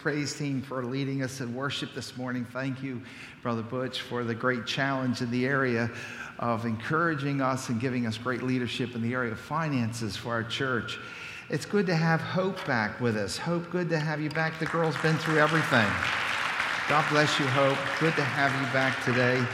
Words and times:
praise 0.00 0.32
team 0.32 0.62
for 0.62 0.82
leading 0.82 1.22
us 1.22 1.42
in 1.42 1.54
worship 1.54 1.92
this 1.92 2.16
morning. 2.16 2.46
Thank 2.54 2.82
you, 2.82 3.02
Brother 3.42 3.60
Butch, 3.60 4.00
for 4.00 4.24
the 4.24 4.34
great 4.34 4.64
challenge 4.64 5.20
in 5.20 5.30
the 5.30 5.44
area 5.44 5.90
of 6.38 6.64
encouraging 6.64 7.42
us 7.42 7.68
and 7.68 7.78
giving 7.78 8.06
us 8.06 8.16
great 8.16 8.42
leadership 8.42 8.94
in 8.94 9.02
the 9.02 9.12
area 9.12 9.32
of 9.32 9.38
finances 9.38 10.16
for 10.16 10.30
our 10.30 10.42
church. 10.42 10.98
It's 11.50 11.66
good 11.66 11.84
to 11.84 11.94
have 11.94 12.22
Hope 12.22 12.64
back 12.66 12.98
with 12.98 13.14
us. 13.14 13.36
Hope, 13.36 13.70
good 13.70 13.90
to 13.90 13.98
have 13.98 14.22
you 14.22 14.30
back. 14.30 14.58
The 14.58 14.64
girl's 14.64 14.96
been 15.02 15.18
through 15.18 15.38
everything. 15.38 15.88
God 16.88 17.04
bless 17.10 17.38
you, 17.38 17.46
Hope. 17.48 17.76
Good 18.00 18.16
to 18.16 18.24
have 18.24 18.52
you 18.58 18.72
back 18.72 19.04
today 19.04 19.44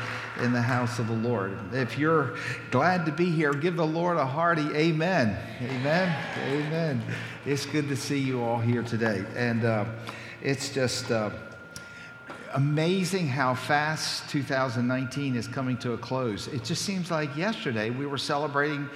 in 0.44 0.52
the 0.52 0.62
house 0.62 1.00
of 1.00 1.08
the 1.08 1.28
Lord. 1.28 1.58
If 1.72 1.98
you're 1.98 2.36
glad 2.70 3.04
to 3.06 3.12
be 3.12 3.32
here, 3.32 3.52
give 3.52 3.74
the 3.74 3.86
Lord 3.86 4.16
a 4.16 4.26
hearty 4.26 4.68
amen. 4.76 5.36
Amen. 5.60 6.16
Amen. 6.46 7.02
It's 7.44 7.66
good 7.66 7.88
to 7.88 7.96
see 7.96 8.20
you 8.20 8.44
all 8.44 8.60
here 8.60 8.84
today. 8.84 9.24
And, 9.34 9.64
uh, 9.64 9.86
it's 10.46 10.68
just 10.68 11.10
uh, 11.10 11.28
amazing 12.55 13.27
how 13.27 13.52
fast 13.52 14.30
2019 14.30 15.34
is 15.34 15.48
coming 15.48 15.77
to 15.78 15.95
a 15.95 15.98
close. 15.98 16.46
It 16.46 16.62
just 16.62 16.82
seems 16.82 17.10
like 17.10 17.36
yesterday 17.36 17.91
we 17.91 18.06
were 18.06 18.16
celebrating 18.16 18.88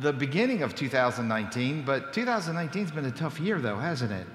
the 0.00 0.14
beginning 0.14 0.62
of 0.62 0.74
2019, 0.74 1.84
but 1.84 2.14
2019 2.14 2.84
has 2.84 2.90
been 2.90 3.04
a 3.04 3.10
tough 3.10 3.38
year, 3.38 3.60
though, 3.60 3.76
hasn't 3.76 4.12
it? 4.12 4.26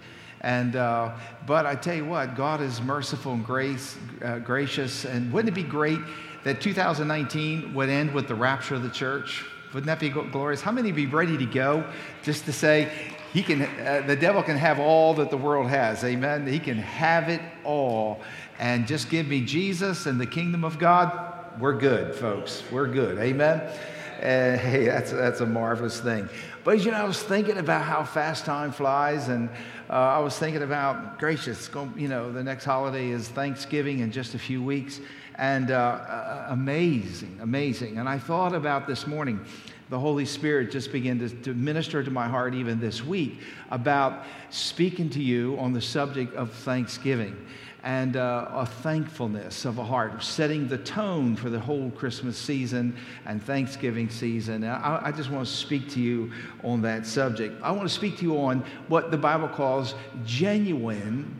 And 0.41 0.75
uh, 0.75 1.15
but 1.47 1.65
I 1.65 1.73
tell 1.73 1.95
you 1.95 2.05
what, 2.05 2.35
God 2.35 2.61
is 2.61 2.83
merciful 2.83 3.33
and 3.33 3.43
grace, 3.43 3.97
uh, 4.23 4.37
gracious, 4.37 5.05
and 5.05 5.33
wouldn't 5.33 5.57
it 5.57 5.59
be 5.59 5.67
great 5.67 5.99
that 6.43 6.61
2019 6.61 7.73
would 7.73 7.89
end 7.89 8.13
with 8.13 8.27
the 8.27 8.35
rapture 8.35 8.75
of 8.75 8.83
the 8.83 8.91
church? 8.91 9.43
Wouldn't 9.73 9.87
that 9.87 9.99
be 9.99 10.09
glorious? 10.09 10.61
How 10.61 10.71
many 10.71 10.91
be 10.91 11.07
ready 11.07 11.35
to 11.35 11.47
go 11.47 11.83
just 12.21 12.45
to 12.45 12.53
say, 12.53 12.91
he 13.37 13.43
can, 13.43 13.61
uh, 13.61 14.03
the 14.07 14.15
devil 14.15 14.41
can 14.41 14.57
have 14.57 14.79
all 14.79 15.13
that 15.13 15.29
the 15.29 15.37
world 15.37 15.69
has. 15.69 16.03
Amen. 16.03 16.47
He 16.47 16.57
can 16.57 16.79
have 16.79 17.29
it 17.29 17.39
all. 17.63 18.19
And 18.57 18.87
just 18.87 19.11
give 19.11 19.27
me 19.27 19.41
Jesus 19.41 20.07
and 20.07 20.19
the 20.19 20.25
kingdom 20.25 20.63
of 20.63 20.79
God. 20.79 21.11
We're 21.59 21.77
good, 21.77 22.15
folks. 22.15 22.63
We're 22.71 22.87
good. 22.87 23.19
Amen. 23.19 23.59
Uh, 23.59 24.57
hey, 24.57 24.85
that's, 24.85 25.11
that's 25.11 25.41
a 25.41 25.45
marvelous 25.45 25.99
thing. 25.99 26.27
But 26.63 26.83
you 26.83 26.89
know, 26.89 26.97
I 26.97 27.03
was 27.03 27.21
thinking 27.21 27.59
about 27.59 27.83
how 27.83 28.03
fast 28.03 28.43
time 28.43 28.71
flies, 28.71 29.27
and 29.27 29.49
uh, 29.87 29.93
I 29.93 30.17
was 30.17 30.35
thinking 30.35 30.63
about, 30.63 31.19
gracious, 31.19 31.69
you 31.95 32.07
know, 32.07 32.31
the 32.31 32.43
next 32.43 32.65
holiday 32.65 33.09
is 33.09 33.27
Thanksgiving 33.27 33.99
in 33.99 34.11
just 34.11 34.33
a 34.33 34.39
few 34.39 34.63
weeks. 34.63 34.99
And 35.35 35.69
uh, 35.69 35.75
uh 35.75 36.47
amazing, 36.49 37.37
amazing. 37.43 37.99
And 37.99 38.09
I 38.09 38.17
thought 38.17 38.55
about 38.55 38.87
this 38.87 39.05
morning 39.05 39.45
the 39.89 39.99
Holy 39.99 40.25
Spirit 40.25 40.71
just 40.71 40.91
began 40.91 41.19
to, 41.19 41.29
to, 41.29 41.53
minister 41.53 42.03
to 42.03 42.11
my 42.11 42.27
heart 42.27 42.53
even 42.53 42.79
this 42.79 43.03
week 43.03 43.39
about 43.71 44.25
speaking 44.49 45.09
to 45.11 45.21
you 45.21 45.57
on 45.59 45.73
the 45.73 45.81
subject 45.81 46.35
of 46.35 46.51
thanksgiving 46.51 47.35
and 47.83 48.17
uh, 48.17 48.49
a 48.51 48.65
thankfulness 48.65 49.63
of 49.63 49.77
a 49.77 49.83
heart, 49.83 50.21
setting 50.21 50.67
the 50.67 50.77
tone 50.79 51.35
for 51.37 51.49
the 51.49 51.59
whole 51.59 51.89
Christmas 51.91 52.37
season 52.37 52.97
and 53.25 53.41
Thanksgiving 53.41 54.09
season. 54.09 54.65
I, 54.65 55.05
I 55.05 55.11
just 55.11 55.29
want 55.29 55.47
to 55.47 55.53
speak 55.53 55.87
to 55.91 56.01
you 56.01 56.31
on 56.63 56.81
that 56.81 57.05
subject. 57.05 57.61
I 57.63 57.71
want 57.71 57.87
to 57.87 57.93
speak 57.93 58.17
to 58.17 58.23
you 58.23 58.37
on 58.37 58.65
what 58.89 59.09
the 59.09 59.17
Bible 59.17 59.47
calls 59.47 59.95
genuine 60.25 61.39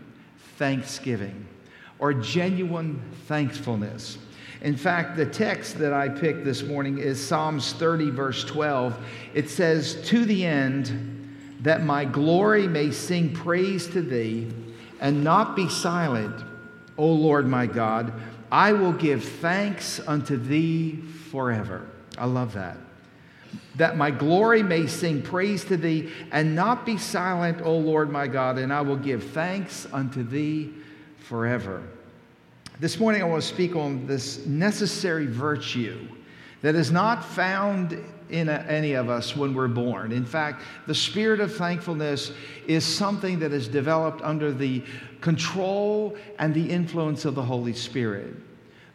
thanksgiving 0.55 1.45
or 1.99 2.13
genuine 2.13 3.01
thankfulness. 3.25 4.17
In 4.61 4.75
fact, 4.75 5.15
the 5.15 5.25
text 5.25 5.77
that 5.79 5.93
I 5.93 6.09
picked 6.09 6.43
this 6.43 6.63
morning 6.63 6.97
is 6.97 7.25
Psalms 7.25 7.73
30, 7.73 8.09
verse 8.09 8.43
12. 8.43 8.97
It 9.33 9.49
says, 9.49 10.01
To 10.07 10.25
the 10.25 10.45
end 10.45 11.57
that 11.61 11.83
my 11.83 12.05
glory 12.05 12.67
may 12.67 12.91
sing 12.91 13.33
praise 13.33 13.87
to 13.87 14.01
thee 14.01 14.51
and 14.99 15.23
not 15.23 15.55
be 15.55 15.69
silent, 15.69 16.43
O 16.97 17.05
Lord 17.05 17.47
my 17.47 17.67
God, 17.67 18.13
I 18.51 18.73
will 18.73 18.93
give 18.93 19.23
thanks 19.23 19.99
unto 20.07 20.37
thee 20.37 20.95
forever. 21.29 21.87
I 22.17 22.25
love 22.25 22.53
that. 22.53 22.77
That 23.75 23.95
my 23.95 24.09
glory 24.09 24.63
may 24.63 24.87
sing 24.87 25.21
praise 25.21 25.63
to 25.65 25.77
thee 25.77 26.11
and 26.31 26.55
not 26.55 26.83
be 26.83 26.97
silent, 26.97 27.61
O 27.61 27.77
Lord 27.77 28.09
my 28.09 28.27
God, 28.27 28.57
and 28.57 28.73
I 28.73 28.81
will 28.81 28.97
give 28.97 29.23
thanks 29.23 29.87
unto 29.93 30.23
thee 30.23 30.73
forever. 31.19 31.83
This 32.79 32.99
morning, 32.99 33.23
I 33.23 33.25
want 33.25 33.41
to 33.41 33.47
speak 33.47 33.75
on 33.75 34.05
this 34.05 34.45
necessary 34.45 35.25
virtue 35.25 36.07
that 36.61 36.75
is 36.75 36.91
not 36.91 37.25
found 37.25 37.97
in 38.29 38.49
any 38.49 38.93
of 38.93 39.09
us 39.09 39.35
when 39.35 39.55
we're 39.55 39.67
born. 39.67 40.11
In 40.11 40.23
fact, 40.23 40.61
the 40.85 40.93
spirit 40.93 41.39
of 41.39 41.55
thankfulness 41.55 42.33
is 42.67 42.85
something 42.85 43.39
that 43.39 43.51
is 43.51 43.67
developed 43.67 44.21
under 44.21 44.51
the 44.51 44.83
control 45.21 46.15
and 46.37 46.53
the 46.53 46.69
influence 46.69 47.25
of 47.25 47.33
the 47.33 47.41
Holy 47.41 47.73
Spirit. 47.73 48.35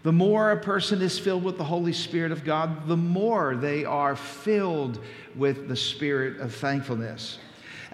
The 0.04 0.12
more 0.12 0.52
a 0.52 0.60
person 0.60 1.02
is 1.02 1.18
filled 1.18 1.42
with 1.42 1.58
the 1.58 1.64
Holy 1.64 1.92
Spirit 1.92 2.30
of 2.30 2.44
God, 2.44 2.86
the 2.86 2.96
more 2.96 3.56
they 3.56 3.84
are 3.84 4.14
filled 4.14 5.00
with 5.34 5.66
the 5.66 5.76
spirit 5.76 6.38
of 6.38 6.54
thankfulness. 6.54 7.38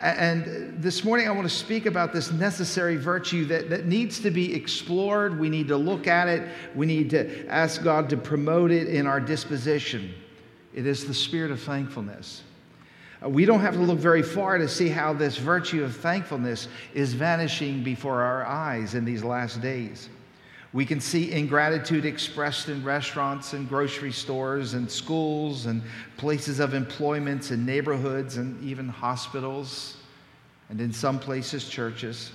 And 0.00 0.80
this 0.80 1.02
morning, 1.02 1.26
I 1.26 1.32
want 1.32 1.48
to 1.48 1.54
speak 1.54 1.86
about 1.86 2.12
this 2.12 2.30
necessary 2.30 2.96
virtue 2.96 3.44
that, 3.46 3.68
that 3.70 3.86
needs 3.86 4.20
to 4.20 4.30
be 4.30 4.54
explored. 4.54 5.38
We 5.40 5.48
need 5.48 5.68
to 5.68 5.76
look 5.76 6.06
at 6.06 6.28
it. 6.28 6.48
We 6.74 6.86
need 6.86 7.10
to 7.10 7.46
ask 7.48 7.82
God 7.82 8.08
to 8.10 8.16
promote 8.16 8.70
it 8.70 8.88
in 8.88 9.06
our 9.06 9.20
disposition. 9.20 10.14
It 10.72 10.86
is 10.86 11.06
the 11.06 11.14
spirit 11.14 11.50
of 11.50 11.60
thankfulness. 11.60 12.44
Uh, 13.24 13.28
we 13.28 13.44
don't 13.44 13.60
have 13.60 13.74
to 13.74 13.80
look 13.80 13.98
very 13.98 14.22
far 14.22 14.58
to 14.58 14.68
see 14.68 14.88
how 14.88 15.12
this 15.12 15.36
virtue 15.36 15.82
of 15.82 15.96
thankfulness 15.96 16.68
is 16.94 17.14
vanishing 17.14 17.82
before 17.82 18.22
our 18.22 18.46
eyes 18.46 18.94
in 18.94 19.04
these 19.04 19.24
last 19.24 19.60
days. 19.60 20.08
We 20.72 20.84
can 20.84 21.00
see 21.00 21.32
ingratitude 21.32 22.04
expressed 22.04 22.68
in 22.68 22.84
restaurants 22.84 23.54
and 23.54 23.68
grocery 23.68 24.12
stores 24.12 24.74
and 24.74 24.90
schools 24.90 25.66
and 25.66 25.82
places 26.18 26.60
of 26.60 26.74
employment 26.74 27.50
and 27.50 27.64
neighborhoods 27.64 28.36
and 28.36 28.62
even 28.62 28.88
hospitals 28.88 29.96
and 30.68 30.80
in 30.80 30.92
some 30.92 31.18
places 31.18 31.68
churches. 31.68 32.32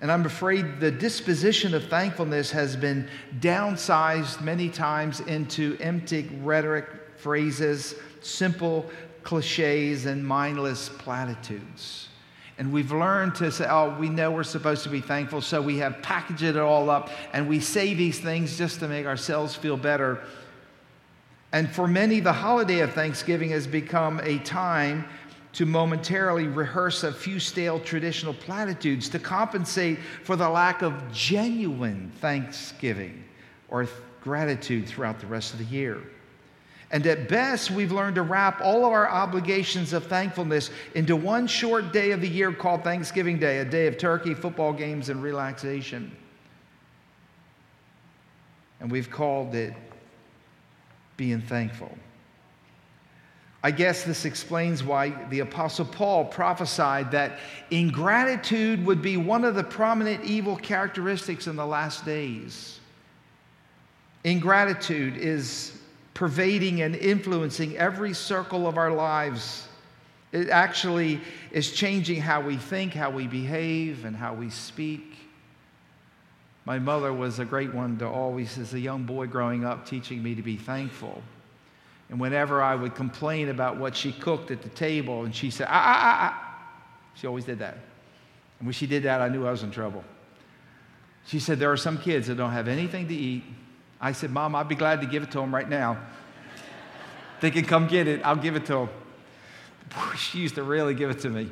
And 0.00 0.10
I'm 0.10 0.24
afraid 0.24 0.80
the 0.80 0.90
disposition 0.90 1.74
of 1.74 1.84
thankfulness 1.84 2.50
has 2.50 2.76
been 2.76 3.08
downsized 3.40 4.40
many 4.40 4.68
times 4.68 5.20
into 5.20 5.76
empty 5.80 6.30
rhetoric 6.42 6.86
phrases, 7.16 7.94
simple 8.20 8.90
cliches, 9.22 10.06
and 10.06 10.26
mindless 10.26 10.88
platitudes. 10.88 12.08
And 12.56 12.72
we've 12.72 12.92
learned 12.92 13.34
to 13.36 13.50
say, 13.50 13.66
oh, 13.68 13.96
we 13.98 14.08
know 14.08 14.30
we're 14.30 14.44
supposed 14.44 14.84
to 14.84 14.88
be 14.88 15.00
thankful, 15.00 15.40
so 15.40 15.60
we 15.60 15.78
have 15.78 16.00
packaged 16.02 16.42
it 16.42 16.56
all 16.56 16.88
up 16.88 17.10
and 17.32 17.48
we 17.48 17.58
say 17.58 17.94
these 17.94 18.20
things 18.20 18.56
just 18.56 18.78
to 18.80 18.88
make 18.88 19.06
ourselves 19.06 19.56
feel 19.56 19.76
better. 19.76 20.20
And 21.52 21.70
for 21.70 21.88
many, 21.88 22.20
the 22.20 22.32
holiday 22.32 22.80
of 22.80 22.92
Thanksgiving 22.92 23.50
has 23.50 23.66
become 23.66 24.20
a 24.22 24.38
time 24.38 25.04
to 25.54 25.66
momentarily 25.66 26.48
rehearse 26.48 27.04
a 27.04 27.12
few 27.12 27.38
stale 27.38 27.78
traditional 27.78 28.34
platitudes 28.34 29.08
to 29.08 29.18
compensate 29.20 29.98
for 30.24 30.34
the 30.34 30.48
lack 30.48 30.82
of 30.82 30.94
genuine 31.12 32.10
thanksgiving 32.20 33.24
or 33.68 33.88
gratitude 34.20 34.88
throughout 34.88 35.20
the 35.20 35.26
rest 35.26 35.52
of 35.52 35.60
the 35.60 35.64
year. 35.66 36.02
And 36.94 37.04
at 37.08 37.28
best, 37.28 37.72
we've 37.72 37.90
learned 37.90 38.14
to 38.14 38.22
wrap 38.22 38.60
all 38.60 38.86
of 38.86 38.92
our 38.92 39.10
obligations 39.10 39.92
of 39.92 40.06
thankfulness 40.06 40.70
into 40.94 41.16
one 41.16 41.48
short 41.48 41.92
day 41.92 42.12
of 42.12 42.20
the 42.20 42.28
year 42.28 42.52
called 42.52 42.84
Thanksgiving 42.84 43.36
Day, 43.36 43.58
a 43.58 43.64
day 43.64 43.88
of 43.88 43.98
turkey, 43.98 44.32
football 44.32 44.72
games, 44.72 45.08
and 45.08 45.20
relaxation. 45.20 46.16
And 48.78 48.92
we've 48.92 49.10
called 49.10 49.56
it 49.56 49.74
being 51.16 51.40
thankful. 51.40 51.98
I 53.64 53.72
guess 53.72 54.04
this 54.04 54.24
explains 54.24 54.84
why 54.84 55.08
the 55.30 55.40
Apostle 55.40 55.86
Paul 55.86 56.26
prophesied 56.26 57.10
that 57.10 57.40
ingratitude 57.72 58.86
would 58.86 59.02
be 59.02 59.16
one 59.16 59.44
of 59.44 59.56
the 59.56 59.64
prominent 59.64 60.22
evil 60.22 60.54
characteristics 60.54 61.48
in 61.48 61.56
the 61.56 61.66
last 61.66 62.04
days. 62.04 62.78
Ingratitude 64.22 65.16
is 65.16 65.80
pervading 66.14 66.80
and 66.80 66.94
influencing 66.94 67.76
every 67.76 68.14
circle 68.14 68.66
of 68.66 68.78
our 68.78 68.92
lives. 68.92 69.68
It 70.32 70.48
actually 70.48 71.20
is 71.52 71.72
changing 71.72 72.20
how 72.20 72.40
we 72.40 72.56
think, 72.56 72.94
how 72.94 73.10
we 73.10 73.26
behave, 73.26 74.04
and 74.04 74.16
how 74.16 74.34
we 74.34 74.50
speak. 74.50 75.16
My 76.64 76.78
mother 76.78 77.12
was 77.12 77.40
a 77.40 77.44
great 77.44 77.74
one 77.74 77.98
to 77.98 78.08
always, 78.08 78.56
as 78.58 78.72
a 78.74 78.80
young 78.80 79.04
boy 79.04 79.26
growing 79.26 79.64
up, 79.64 79.86
teaching 79.86 80.22
me 80.22 80.34
to 80.34 80.42
be 80.42 80.56
thankful. 80.56 81.22
And 82.08 82.18
whenever 82.18 82.62
I 82.62 82.74
would 82.74 82.94
complain 82.94 83.48
about 83.48 83.76
what 83.76 83.94
she 83.94 84.12
cooked 84.12 84.50
at 84.50 84.62
the 84.62 84.68
table, 84.70 85.24
and 85.24 85.34
she 85.34 85.50
said, 85.50 85.66
ah, 85.68 85.72
ah, 85.72 86.00
ah, 86.00 86.18
ah, 86.22 86.54
she 87.14 87.26
always 87.26 87.44
did 87.44 87.58
that. 87.58 87.74
And 88.58 88.66
when 88.66 88.72
she 88.72 88.86
did 88.86 89.02
that, 89.02 89.20
I 89.20 89.28
knew 89.28 89.46
I 89.46 89.50
was 89.50 89.62
in 89.62 89.70
trouble. 89.70 90.04
She 91.26 91.38
said, 91.38 91.58
There 91.58 91.72
are 91.72 91.76
some 91.76 91.98
kids 91.98 92.26
that 92.26 92.36
don't 92.36 92.52
have 92.52 92.68
anything 92.68 93.08
to 93.08 93.14
eat 93.14 93.44
I 94.04 94.12
said, 94.12 94.30
Mom, 94.30 94.54
I'd 94.54 94.68
be 94.68 94.74
glad 94.74 95.00
to 95.00 95.06
give 95.06 95.22
it 95.22 95.30
to 95.30 95.38
them 95.38 95.54
right 95.54 95.66
now. 95.66 95.96
they 97.40 97.50
can 97.50 97.64
come 97.64 97.86
get 97.86 98.06
it, 98.06 98.20
I'll 98.22 98.36
give 98.36 98.54
it 98.54 98.66
to. 98.66 98.74
Boy, 98.76 100.14
she 100.18 100.40
used 100.40 100.56
to 100.56 100.62
really 100.62 100.92
give 100.92 101.08
it 101.08 101.20
to 101.20 101.30
me. 101.30 101.50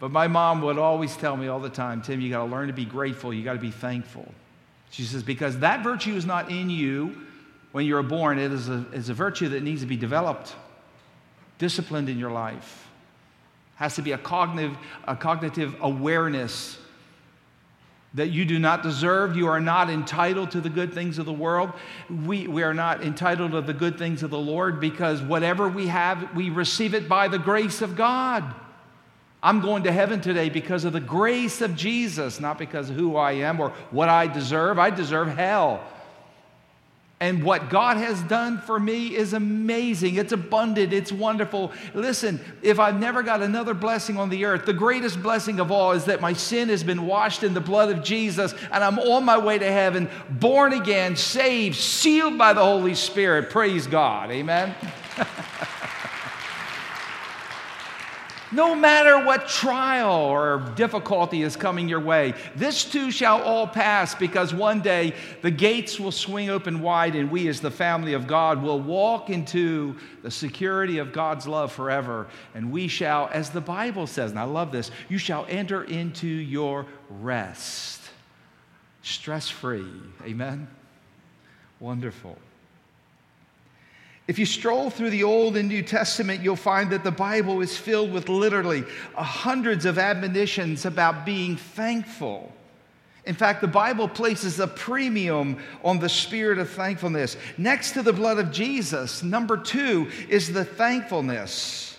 But 0.00 0.10
my 0.10 0.28
mom 0.28 0.60
would 0.60 0.76
always 0.76 1.16
tell 1.16 1.38
me 1.38 1.48
all 1.48 1.58
the 1.58 1.70
time, 1.70 2.02
Tim, 2.02 2.20
you 2.20 2.28
got 2.28 2.44
to 2.44 2.44
learn 2.44 2.66
to 2.66 2.74
be 2.74 2.84
grateful. 2.84 3.32
You 3.32 3.42
got 3.42 3.54
to 3.54 3.58
be 3.58 3.70
thankful. 3.70 4.30
She 4.90 5.04
says, 5.04 5.22
because 5.22 5.60
that 5.60 5.82
virtue 5.82 6.14
is 6.14 6.26
not 6.26 6.50
in 6.50 6.68
you 6.68 7.16
when 7.72 7.86
you're 7.86 8.02
born. 8.02 8.38
It 8.38 8.52
is 8.52 8.68
a, 8.68 8.84
a 8.92 9.00
virtue 9.00 9.48
that 9.48 9.62
needs 9.62 9.80
to 9.80 9.86
be 9.86 9.96
developed, 9.96 10.54
disciplined 11.56 12.10
in 12.10 12.18
your 12.18 12.32
life. 12.32 12.86
Has 13.76 13.94
to 13.94 14.02
be 14.02 14.12
a 14.12 14.18
cognitive, 14.18 14.76
a 15.08 15.16
cognitive 15.16 15.74
awareness 15.80 16.76
that 18.14 18.30
you 18.30 18.44
do 18.44 18.58
not 18.58 18.82
deserve. 18.82 19.36
You 19.36 19.46
are 19.48 19.60
not 19.60 19.88
entitled 19.88 20.50
to 20.52 20.60
the 20.60 20.68
good 20.68 20.92
things 20.92 21.18
of 21.18 21.26
the 21.26 21.32
world. 21.32 21.72
We, 22.08 22.46
we 22.48 22.62
are 22.62 22.74
not 22.74 23.02
entitled 23.04 23.52
to 23.52 23.60
the 23.60 23.72
good 23.72 23.98
things 23.98 24.22
of 24.22 24.30
the 24.30 24.38
Lord 24.38 24.80
because 24.80 25.22
whatever 25.22 25.68
we 25.68 25.86
have, 25.86 26.34
we 26.34 26.50
receive 26.50 26.94
it 26.94 27.08
by 27.08 27.28
the 27.28 27.38
grace 27.38 27.82
of 27.82 27.96
God. 27.96 28.44
I'm 29.42 29.60
going 29.60 29.84
to 29.84 29.92
heaven 29.92 30.20
today 30.20 30.50
because 30.50 30.84
of 30.84 30.92
the 30.92 31.00
grace 31.00 31.60
of 31.60 31.74
Jesus, 31.74 32.40
not 32.40 32.58
because 32.58 32.90
of 32.90 32.96
who 32.96 33.16
I 33.16 33.32
am 33.32 33.60
or 33.60 33.70
what 33.90 34.08
I 34.08 34.26
deserve. 34.26 34.78
I 34.78 34.90
deserve 34.90 35.28
hell. 35.28 35.82
And 37.22 37.44
what 37.44 37.68
God 37.68 37.98
has 37.98 38.22
done 38.22 38.62
for 38.62 38.80
me 38.80 39.14
is 39.14 39.34
amazing. 39.34 40.14
It's 40.14 40.32
abundant. 40.32 40.94
It's 40.94 41.12
wonderful. 41.12 41.70
Listen, 41.92 42.40
if 42.62 42.80
I've 42.80 42.98
never 42.98 43.22
got 43.22 43.42
another 43.42 43.74
blessing 43.74 44.16
on 44.16 44.30
the 44.30 44.46
earth, 44.46 44.64
the 44.64 44.72
greatest 44.72 45.22
blessing 45.22 45.60
of 45.60 45.70
all 45.70 45.92
is 45.92 46.06
that 46.06 46.22
my 46.22 46.32
sin 46.32 46.70
has 46.70 46.82
been 46.82 47.04
washed 47.04 47.42
in 47.42 47.52
the 47.52 47.60
blood 47.60 47.90
of 47.90 48.02
Jesus 48.02 48.54
and 48.72 48.82
I'm 48.82 48.98
on 48.98 49.26
my 49.26 49.36
way 49.36 49.58
to 49.58 49.70
heaven, 49.70 50.08
born 50.30 50.72
again, 50.72 51.14
saved, 51.14 51.76
sealed 51.76 52.38
by 52.38 52.54
the 52.54 52.64
Holy 52.64 52.94
Spirit. 52.94 53.50
Praise 53.50 53.86
God. 53.86 54.30
Amen. 54.30 54.74
No 58.52 58.74
matter 58.74 59.24
what 59.24 59.46
trial 59.46 60.10
or 60.10 60.72
difficulty 60.74 61.42
is 61.42 61.54
coming 61.54 61.88
your 61.88 62.00
way, 62.00 62.34
this 62.56 62.84
too 62.84 63.12
shall 63.12 63.40
all 63.42 63.66
pass 63.66 64.14
because 64.14 64.52
one 64.52 64.80
day 64.80 65.14
the 65.42 65.52
gates 65.52 66.00
will 66.00 66.10
swing 66.10 66.50
open 66.50 66.80
wide 66.80 67.14
and 67.14 67.30
we, 67.30 67.46
as 67.46 67.60
the 67.60 67.70
family 67.70 68.12
of 68.12 68.26
God, 68.26 68.60
will 68.60 68.80
walk 68.80 69.30
into 69.30 69.94
the 70.22 70.30
security 70.32 70.98
of 70.98 71.12
God's 71.12 71.46
love 71.46 71.70
forever. 71.70 72.26
And 72.54 72.72
we 72.72 72.88
shall, 72.88 73.30
as 73.32 73.50
the 73.50 73.60
Bible 73.60 74.08
says, 74.08 74.32
and 74.32 74.40
I 74.40 74.44
love 74.44 74.72
this, 74.72 74.90
you 75.08 75.18
shall 75.18 75.46
enter 75.48 75.84
into 75.84 76.26
your 76.26 76.86
rest. 77.08 78.00
Stress 79.02 79.48
free. 79.48 79.86
Amen? 80.24 80.66
Wonderful. 81.78 82.36
If 84.30 84.38
you 84.38 84.46
stroll 84.46 84.90
through 84.90 85.10
the 85.10 85.24
Old 85.24 85.56
and 85.56 85.68
New 85.68 85.82
Testament, 85.82 86.40
you'll 86.40 86.54
find 86.54 86.88
that 86.90 87.02
the 87.02 87.10
Bible 87.10 87.62
is 87.62 87.76
filled 87.76 88.12
with 88.12 88.28
literally 88.28 88.84
hundreds 89.16 89.86
of 89.86 89.98
admonitions 89.98 90.86
about 90.86 91.26
being 91.26 91.56
thankful. 91.56 92.52
In 93.24 93.34
fact, 93.34 93.60
the 93.60 93.66
Bible 93.66 94.06
places 94.06 94.60
a 94.60 94.68
premium 94.68 95.58
on 95.82 95.98
the 95.98 96.08
spirit 96.08 96.60
of 96.60 96.70
thankfulness. 96.70 97.36
Next 97.58 97.90
to 97.94 98.02
the 98.02 98.12
blood 98.12 98.38
of 98.38 98.52
Jesus, 98.52 99.24
number 99.24 99.56
two 99.56 100.08
is 100.28 100.52
the 100.52 100.64
thankfulness, 100.64 101.98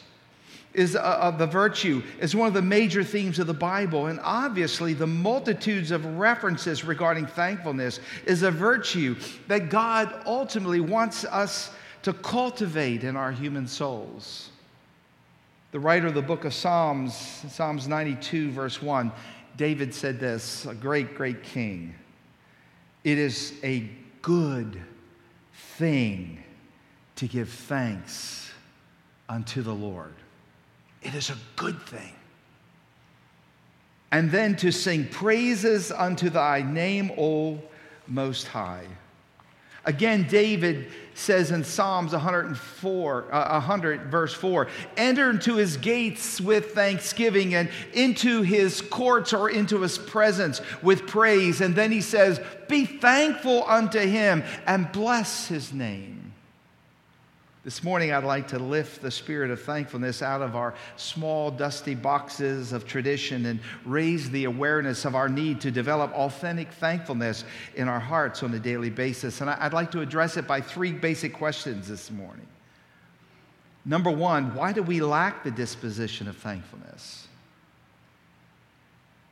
is 0.73 0.95
uh, 0.95 0.99
uh 0.99 1.31
the 1.31 1.47
virtue, 1.47 2.01
is 2.21 2.33
one 2.33 2.47
of 2.47 2.53
the 2.53 2.61
major 2.61 3.03
themes 3.03 3.39
of 3.39 3.47
the 3.47 3.53
Bible. 3.53 4.05
And 4.05 4.21
obviously, 4.23 4.93
the 4.93 5.05
multitudes 5.05 5.91
of 5.91 6.05
references 6.17 6.85
regarding 6.85 7.25
thankfulness 7.25 7.99
is 8.25 8.43
a 8.43 8.51
virtue 8.51 9.17
that 9.49 9.69
God 9.69 10.21
ultimately 10.25 10.79
wants 10.79 11.25
us 11.25 11.71
to 12.03 12.13
cultivate 12.13 13.03
in 13.03 13.15
our 13.15 13.31
human 13.31 13.67
souls. 13.67 14.49
The 15.71 15.79
writer 15.79 16.07
of 16.07 16.13
the 16.13 16.21
book 16.21 16.45
of 16.45 16.53
Psalms, 16.53 17.15
Psalms 17.15 17.87
92, 17.87 18.51
verse 18.51 18.81
1, 18.81 19.11
David 19.57 19.93
said 19.93 20.19
this, 20.19 20.65
a 20.65 20.73
great, 20.73 21.15
great 21.15 21.43
king. 21.43 21.95
It 23.03 23.17
is 23.17 23.53
a 23.63 23.89
good 24.21 24.81
thing 25.53 26.43
to 27.15 27.27
give 27.27 27.49
thanks 27.49 28.51
unto 29.29 29.61
the 29.61 29.73
Lord. 29.73 30.13
It 31.01 31.15
is 31.15 31.29
a 31.29 31.37
good 31.55 31.81
thing. 31.83 32.13
And 34.11 34.29
then 34.29 34.55
to 34.57 34.71
sing 34.71 35.07
praises 35.07 35.91
unto 35.91 36.29
thy 36.29 36.61
name, 36.61 37.11
O 37.17 37.59
Most 38.07 38.47
High. 38.47 38.87
Again, 39.83 40.27
David 40.29 40.91
says 41.15 41.49
in 41.49 41.63
Psalms 41.63 42.11
104, 42.11 43.33
uh, 43.33 43.49
100, 43.51 44.11
verse 44.11 44.33
4, 44.33 44.67
enter 44.95 45.31
into 45.31 45.55
his 45.55 45.77
gates 45.77 46.39
with 46.39 46.73
thanksgiving 46.73 47.55
and 47.55 47.69
into 47.93 48.43
his 48.43 48.81
courts 48.81 49.33
or 49.33 49.49
into 49.49 49.81
his 49.81 49.97
presence 49.97 50.61
with 50.83 51.07
praise. 51.07 51.61
And 51.61 51.75
then 51.75 51.91
he 51.91 52.01
says, 52.01 52.39
be 52.67 52.85
thankful 52.85 53.63
unto 53.67 53.99
him 53.99 54.43
and 54.67 54.91
bless 54.91 55.47
his 55.47 55.73
name. 55.73 56.20
This 57.63 57.83
morning, 57.83 58.11
I'd 58.11 58.23
like 58.23 58.47
to 58.47 58.57
lift 58.57 59.03
the 59.03 59.11
spirit 59.11 59.51
of 59.51 59.61
thankfulness 59.61 60.23
out 60.23 60.41
of 60.41 60.55
our 60.55 60.73
small, 60.95 61.51
dusty 61.51 61.93
boxes 61.93 62.73
of 62.73 62.87
tradition 62.87 63.45
and 63.45 63.59
raise 63.85 64.31
the 64.31 64.45
awareness 64.45 65.05
of 65.05 65.13
our 65.13 65.29
need 65.29 65.61
to 65.61 65.69
develop 65.69 66.11
authentic 66.13 66.71
thankfulness 66.71 67.43
in 67.75 67.87
our 67.87 67.99
hearts 67.99 68.41
on 68.41 68.51
a 68.55 68.59
daily 68.59 68.89
basis. 68.89 69.41
And 69.41 69.49
I'd 69.51 69.73
like 69.73 69.91
to 69.91 70.01
address 70.01 70.37
it 70.37 70.47
by 70.47 70.59
three 70.59 70.91
basic 70.91 71.33
questions 71.33 71.87
this 71.87 72.09
morning. 72.09 72.47
Number 73.85 74.09
one, 74.09 74.55
why 74.55 74.73
do 74.73 74.81
we 74.81 74.99
lack 74.99 75.43
the 75.43 75.51
disposition 75.51 76.27
of 76.27 76.37
thankfulness? 76.37 77.27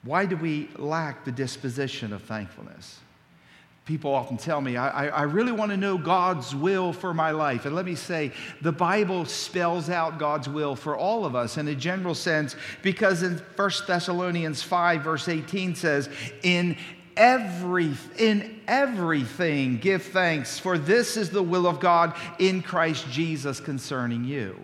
Why 0.03 0.27
do 0.27 0.37
we 0.37 0.69
lack 0.75 1.25
the 1.25 1.31
disposition 1.31 2.13
of 2.13 2.21
thankfulness? 2.21 2.99
People 3.89 4.13
often 4.13 4.37
tell 4.37 4.61
me, 4.61 4.77
I, 4.77 5.07
I 5.07 5.23
really 5.23 5.51
want 5.51 5.71
to 5.71 5.77
know 5.77 5.97
God's 5.97 6.53
will 6.53 6.93
for 6.93 7.11
my 7.11 7.31
life. 7.31 7.65
And 7.65 7.75
let 7.75 7.85
me 7.85 7.95
say, 7.95 8.31
the 8.61 8.71
Bible 8.71 9.25
spells 9.25 9.89
out 9.89 10.19
God's 10.19 10.47
will 10.47 10.75
for 10.75 10.95
all 10.95 11.25
of 11.25 11.33
us 11.33 11.57
in 11.57 11.67
a 11.67 11.73
general 11.73 12.13
sense, 12.13 12.55
because 12.83 13.23
in 13.23 13.41
1 13.55 13.71
Thessalonians 13.87 14.61
5, 14.61 15.01
verse 15.01 15.27
18 15.27 15.73
says, 15.73 16.07
In 16.43 16.77
every 17.17 17.95
in 18.19 18.61
everything 18.67 19.77
give 19.77 20.03
thanks 20.03 20.59
for 20.59 20.77
this 20.77 21.17
is 21.17 21.31
the 21.31 21.41
will 21.41 21.65
of 21.65 21.79
God 21.79 22.15
in 22.37 22.61
Christ 22.61 23.09
Jesus 23.09 23.59
concerning 23.59 24.23
you. 24.23 24.55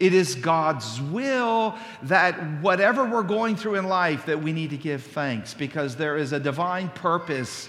It 0.00 0.14
is 0.14 0.34
God's 0.34 0.98
will 0.98 1.74
that 2.04 2.62
whatever 2.62 3.04
we're 3.04 3.22
going 3.22 3.54
through 3.54 3.74
in 3.74 3.86
life 3.86 4.24
that 4.24 4.42
we 4.42 4.54
need 4.54 4.70
to 4.70 4.78
give 4.78 5.02
thanks 5.02 5.52
because 5.52 5.94
there 5.94 6.16
is 6.16 6.32
a 6.32 6.40
divine 6.40 6.88
purpose 6.88 7.68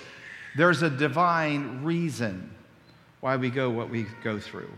there's 0.56 0.82
a 0.82 0.90
divine 0.90 1.84
reason 1.84 2.50
why 3.22 3.36
we 3.36 3.50
go 3.50 3.70
what 3.70 3.90
we 3.90 4.06
go 4.24 4.40
through. 4.40 4.72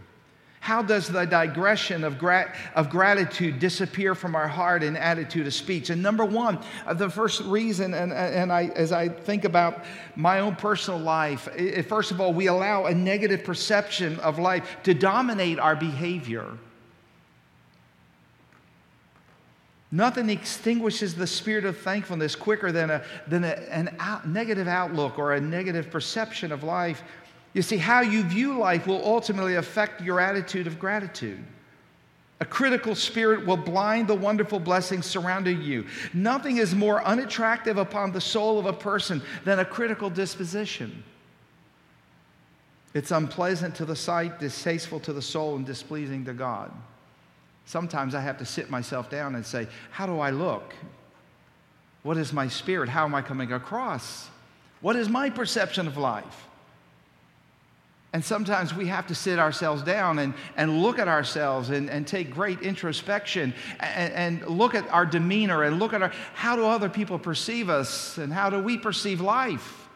How 0.59 0.81
does 0.81 1.07
the 1.07 1.23
digression 1.23 2.03
of, 2.03 2.17
grat- 2.17 2.53
of 2.75 2.89
gratitude 2.89 3.57
disappear 3.59 4.13
from 4.15 4.35
our 4.35 4.49
heart 4.49 4.83
and 4.83 4.97
attitude 4.97 5.47
of 5.47 5.53
speech? 5.53 5.89
And 5.89 6.03
number 6.03 6.25
one, 6.25 6.59
uh, 6.85 6.93
the 6.93 7.09
first 7.09 7.41
reason, 7.43 7.93
and, 7.93 8.11
and 8.11 8.51
I, 8.51 8.65
as 8.75 8.91
I 8.91 9.07
think 9.07 9.45
about 9.45 9.85
my 10.17 10.41
own 10.41 10.57
personal 10.57 10.99
life, 10.99 11.47
it, 11.55 11.83
first 11.83 12.11
of 12.11 12.19
all, 12.19 12.33
we 12.33 12.47
allow 12.47 12.85
a 12.85 12.93
negative 12.93 13.45
perception 13.45 14.19
of 14.19 14.39
life 14.39 14.77
to 14.83 14.93
dominate 14.93 15.57
our 15.57 15.75
behavior. 15.75 16.45
Nothing 19.91 20.29
extinguishes 20.29 21.15
the 21.15 21.27
spirit 21.27 21.63
of 21.63 21.77
thankfulness 21.77 22.35
quicker 22.35 22.71
than 22.71 22.89
a, 22.89 23.03
than 23.27 23.45
a 23.45 23.53
an 23.71 23.95
out, 23.99 24.27
negative 24.27 24.67
outlook 24.67 25.17
or 25.17 25.33
a 25.33 25.41
negative 25.41 25.89
perception 25.89 26.51
of 26.51 26.63
life. 26.63 27.03
You 27.53 27.61
see, 27.61 27.77
how 27.77 28.01
you 28.01 28.23
view 28.23 28.57
life 28.57 28.85
will 28.85 29.03
ultimately 29.05 29.55
affect 29.55 30.01
your 30.01 30.19
attitude 30.19 30.67
of 30.67 30.77
gratitude. 30.77 31.43
A 32.39 32.45
critical 32.45 32.93
spirit 32.93 33.45
will 33.47 33.57
blind 33.57 34.07
the 34.07 34.13
wonderful 34.13 34.59
blessings 34.59 35.05
surrounding 35.05 35.61
you. 35.61 35.87
Nothing 36.13 36.57
is 36.57 36.75
more 36.75 37.03
unattractive 37.03 37.77
upon 37.77 38.11
the 38.11 38.21
soul 38.21 38.59
of 38.59 38.67
a 38.67 38.73
person 38.73 39.21
than 39.43 39.59
a 39.59 39.65
critical 39.65 40.09
disposition. 40.09 41.03
It's 42.93 43.11
unpleasant 43.11 43.75
to 43.75 43.85
the 43.85 43.95
sight, 43.95 44.39
distasteful 44.39 44.99
to 45.01 45.13
the 45.13 45.21
soul, 45.21 45.55
and 45.55 45.65
displeasing 45.65 46.25
to 46.25 46.33
God. 46.33 46.71
Sometimes 47.67 48.15
I 48.15 48.21
have 48.21 48.37
to 48.37 48.45
sit 48.45 48.69
myself 48.69 49.09
down 49.09 49.35
and 49.35 49.45
say, 49.45 49.67
How 49.91 50.05
do 50.05 50.19
I 50.19 50.29
look? 50.29 50.73
What 52.01 52.15
is 52.15 52.31
my 52.31 52.47
spirit? 52.47 52.87
How 52.87 53.03
am 53.03 53.13
I 53.13 53.21
coming 53.21 53.51
across? 53.51 54.29
What 54.79 54.95
is 54.95 55.09
my 55.09 55.29
perception 55.29 55.85
of 55.85 55.97
life? 55.97 56.45
And 58.13 58.23
sometimes 58.23 58.73
we 58.73 58.87
have 58.87 59.07
to 59.07 59.15
sit 59.15 59.37
ourselves 59.37 59.83
down 59.83 60.17
and, 60.17 60.33
and 60.55 60.81
look 60.81 60.97
at 60.97 61.09
ourselves 61.09 61.69
and, 61.69 61.89
and 61.89 62.07
take 62.07 62.31
great 62.31 62.61
introspection 62.61 63.53
and, 63.81 64.13
and 64.13 64.47
look 64.47 64.73
at 64.73 64.87
our 64.89 65.05
demeanor 65.05 65.63
and 65.63 65.77
look 65.77 65.91
at 65.91 66.01
our, 66.01 66.13
how 66.33 66.55
do 66.55 66.65
other 66.65 66.87
people 66.87 67.19
perceive 67.19 67.69
us 67.69 68.17
and 68.17 68.31
how 68.31 68.49
do 68.49 68.59
we 68.59 68.77
perceive 68.77 69.19
life? 69.19 69.86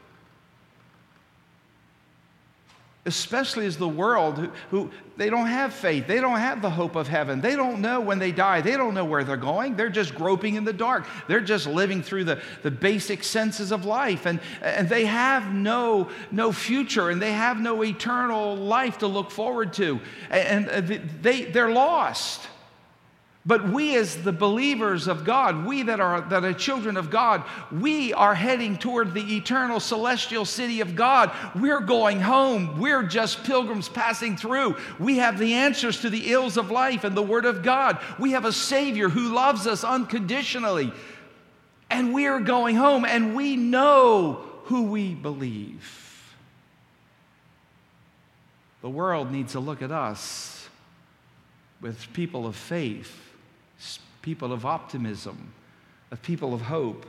Especially 3.05 3.65
as 3.65 3.77
the 3.77 3.87
world 3.87 4.37
who, 4.37 4.51
who, 4.69 4.91
they 5.17 5.29
don't 5.29 5.47
have 5.47 5.73
faith. 5.73 6.05
They 6.05 6.19
don't 6.19 6.39
have 6.39 6.61
the 6.61 6.69
hope 6.69 6.95
of 6.95 7.07
heaven. 7.07 7.41
They 7.41 7.55
don't 7.55 7.81
know 7.81 7.99
when 7.99 8.19
they 8.19 8.31
die. 8.31 8.61
They 8.61 8.77
don't 8.77 8.93
know 8.93 9.05
where 9.05 9.23
they're 9.23 9.37
going. 9.37 9.75
They're 9.75 9.89
just 9.89 10.13
groping 10.13 10.55
in 10.55 10.65
the 10.65 10.73
dark. 10.73 11.07
They're 11.27 11.41
just 11.41 11.65
living 11.65 12.03
through 12.03 12.25
the, 12.25 12.41
the 12.61 12.71
basic 12.71 13.23
senses 13.23 13.71
of 13.71 13.85
life. 13.85 14.25
And, 14.27 14.39
and 14.61 14.87
they 14.87 15.05
have 15.05 15.51
no 15.51 16.09
no 16.31 16.51
future 16.51 17.09
and 17.09 17.21
they 17.21 17.33
have 17.33 17.59
no 17.59 17.83
eternal 17.83 18.55
life 18.55 18.99
to 18.99 19.07
look 19.07 19.31
forward 19.31 19.73
to. 19.73 19.99
And, 20.29 20.67
uh, 20.67 20.71
and 20.71 21.09
they, 21.21 21.45
they're 21.45 21.71
lost 21.71 22.47
but 23.43 23.67
we, 23.67 23.95
as 23.95 24.21
the 24.21 24.31
believers 24.31 25.07
of 25.07 25.25
God, 25.25 25.65
we 25.65 25.81
that 25.83 25.99
are, 25.99 26.21
that 26.21 26.45
are 26.45 26.53
children 26.53 26.95
of 26.95 27.09
God, 27.09 27.43
we 27.71 28.13
are 28.13 28.35
heading 28.35 28.77
toward 28.77 29.15
the 29.15 29.35
eternal 29.35 29.79
celestial 29.79 30.45
city 30.45 30.79
of 30.79 30.95
God. 30.95 31.31
We're 31.55 31.79
going 31.79 32.19
home. 32.21 32.79
We're 32.79 33.01
just 33.01 33.43
pilgrims 33.43 33.89
passing 33.89 34.37
through. 34.37 34.77
We 34.99 35.17
have 35.17 35.39
the 35.39 35.55
answers 35.55 36.01
to 36.01 36.11
the 36.11 36.31
ills 36.31 36.55
of 36.55 36.69
life 36.69 37.03
and 37.03 37.17
the 37.17 37.23
Word 37.23 37.45
of 37.45 37.63
God. 37.63 37.99
We 38.19 38.31
have 38.33 38.45
a 38.45 38.53
Savior 38.53 39.09
who 39.09 39.33
loves 39.33 39.65
us 39.65 39.83
unconditionally. 39.83 40.93
And 41.89 42.13
we 42.13 42.27
are 42.27 42.39
going 42.39 42.75
home, 42.75 43.05
and 43.05 43.35
we 43.35 43.55
know 43.55 44.45
who 44.65 44.83
we 44.83 45.15
believe. 45.15 46.35
The 48.83 48.89
world 48.89 49.31
needs 49.31 49.53
to 49.53 49.59
look 49.59 49.81
at 49.81 49.91
us 49.91 50.69
with 51.81 52.13
people 52.13 52.45
of 52.45 52.55
faith 52.55 53.20
people 54.21 54.53
of 54.53 54.65
optimism, 54.65 55.53
of 56.11 56.21
people 56.21 56.53
of 56.53 56.61
hope. 56.61 57.05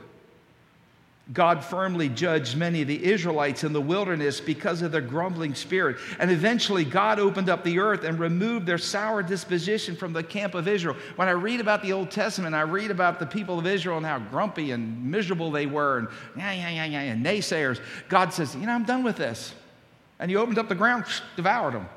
God 1.31 1.63
firmly 1.63 2.09
judged 2.09 2.57
many 2.57 2.81
of 2.81 2.89
the 2.89 3.01
Israelites 3.01 3.63
in 3.63 3.71
the 3.71 3.79
wilderness 3.79 4.41
because 4.41 4.81
of 4.81 4.91
their 4.91 4.99
grumbling 4.99 5.55
spirit. 5.55 5.95
And 6.19 6.29
eventually, 6.29 6.83
God 6.83 7.17
opened 7.17 7.47
up 7.49 7.63
the 7.63 7.79
earth 7.79 8.03
and 8.03 8.19
removed 8.19 8.65
their 8.65 8.77
sour 8.77 9.23
disposition 9.23 9.95
from 9.95 10.11
the 10.11 10.21
camp 10.21 10.53
of 10.53 10.67
Israel. 10.67 10.97
When 11.15 11.29
I 11.29 11.31
read 11.31 11.61
about 11.61 11.81
the 11.81 11.93
Old 11.93 12.11
Testament, 12.11 12.53
I 12.53 12.63
read 12.63 12.91
about 12.91 13.19
the 13.19 13.25
people 13.25 13.57
of 13.57 13.65
Israel 13.65 13.95
and 13.95 14.05
how 14.05 14.19
grumpy 14.19 14.71
and 14.71 15.09
miserable 15.09 15.49
they 15.49 15.65
were, 15.65 15.99
and 15.99 16.07
yeah, 16.35 16.51
yeah, 16.51 16.69
yeah, 16.69 16.85
yeah, 16.85 16.99
and 17.13 17.25
naysayers. 17.25 17.79
God 18.09 18.33
says, 18.33 18.53
You 18.53 18.65
know, 18.65 18.73
I'm 18.73 18.83
done 18.83 19.03
with 19.03 19.15
this. 19.15 19.53
And 20.19 20.29
He 20.29 20.35
opened 20.35 20.57
up 20.57 20.67
the 20.67 20.75
ground, 20.75 21.05
devoured 21.37 21.73
them. 21.73 21.87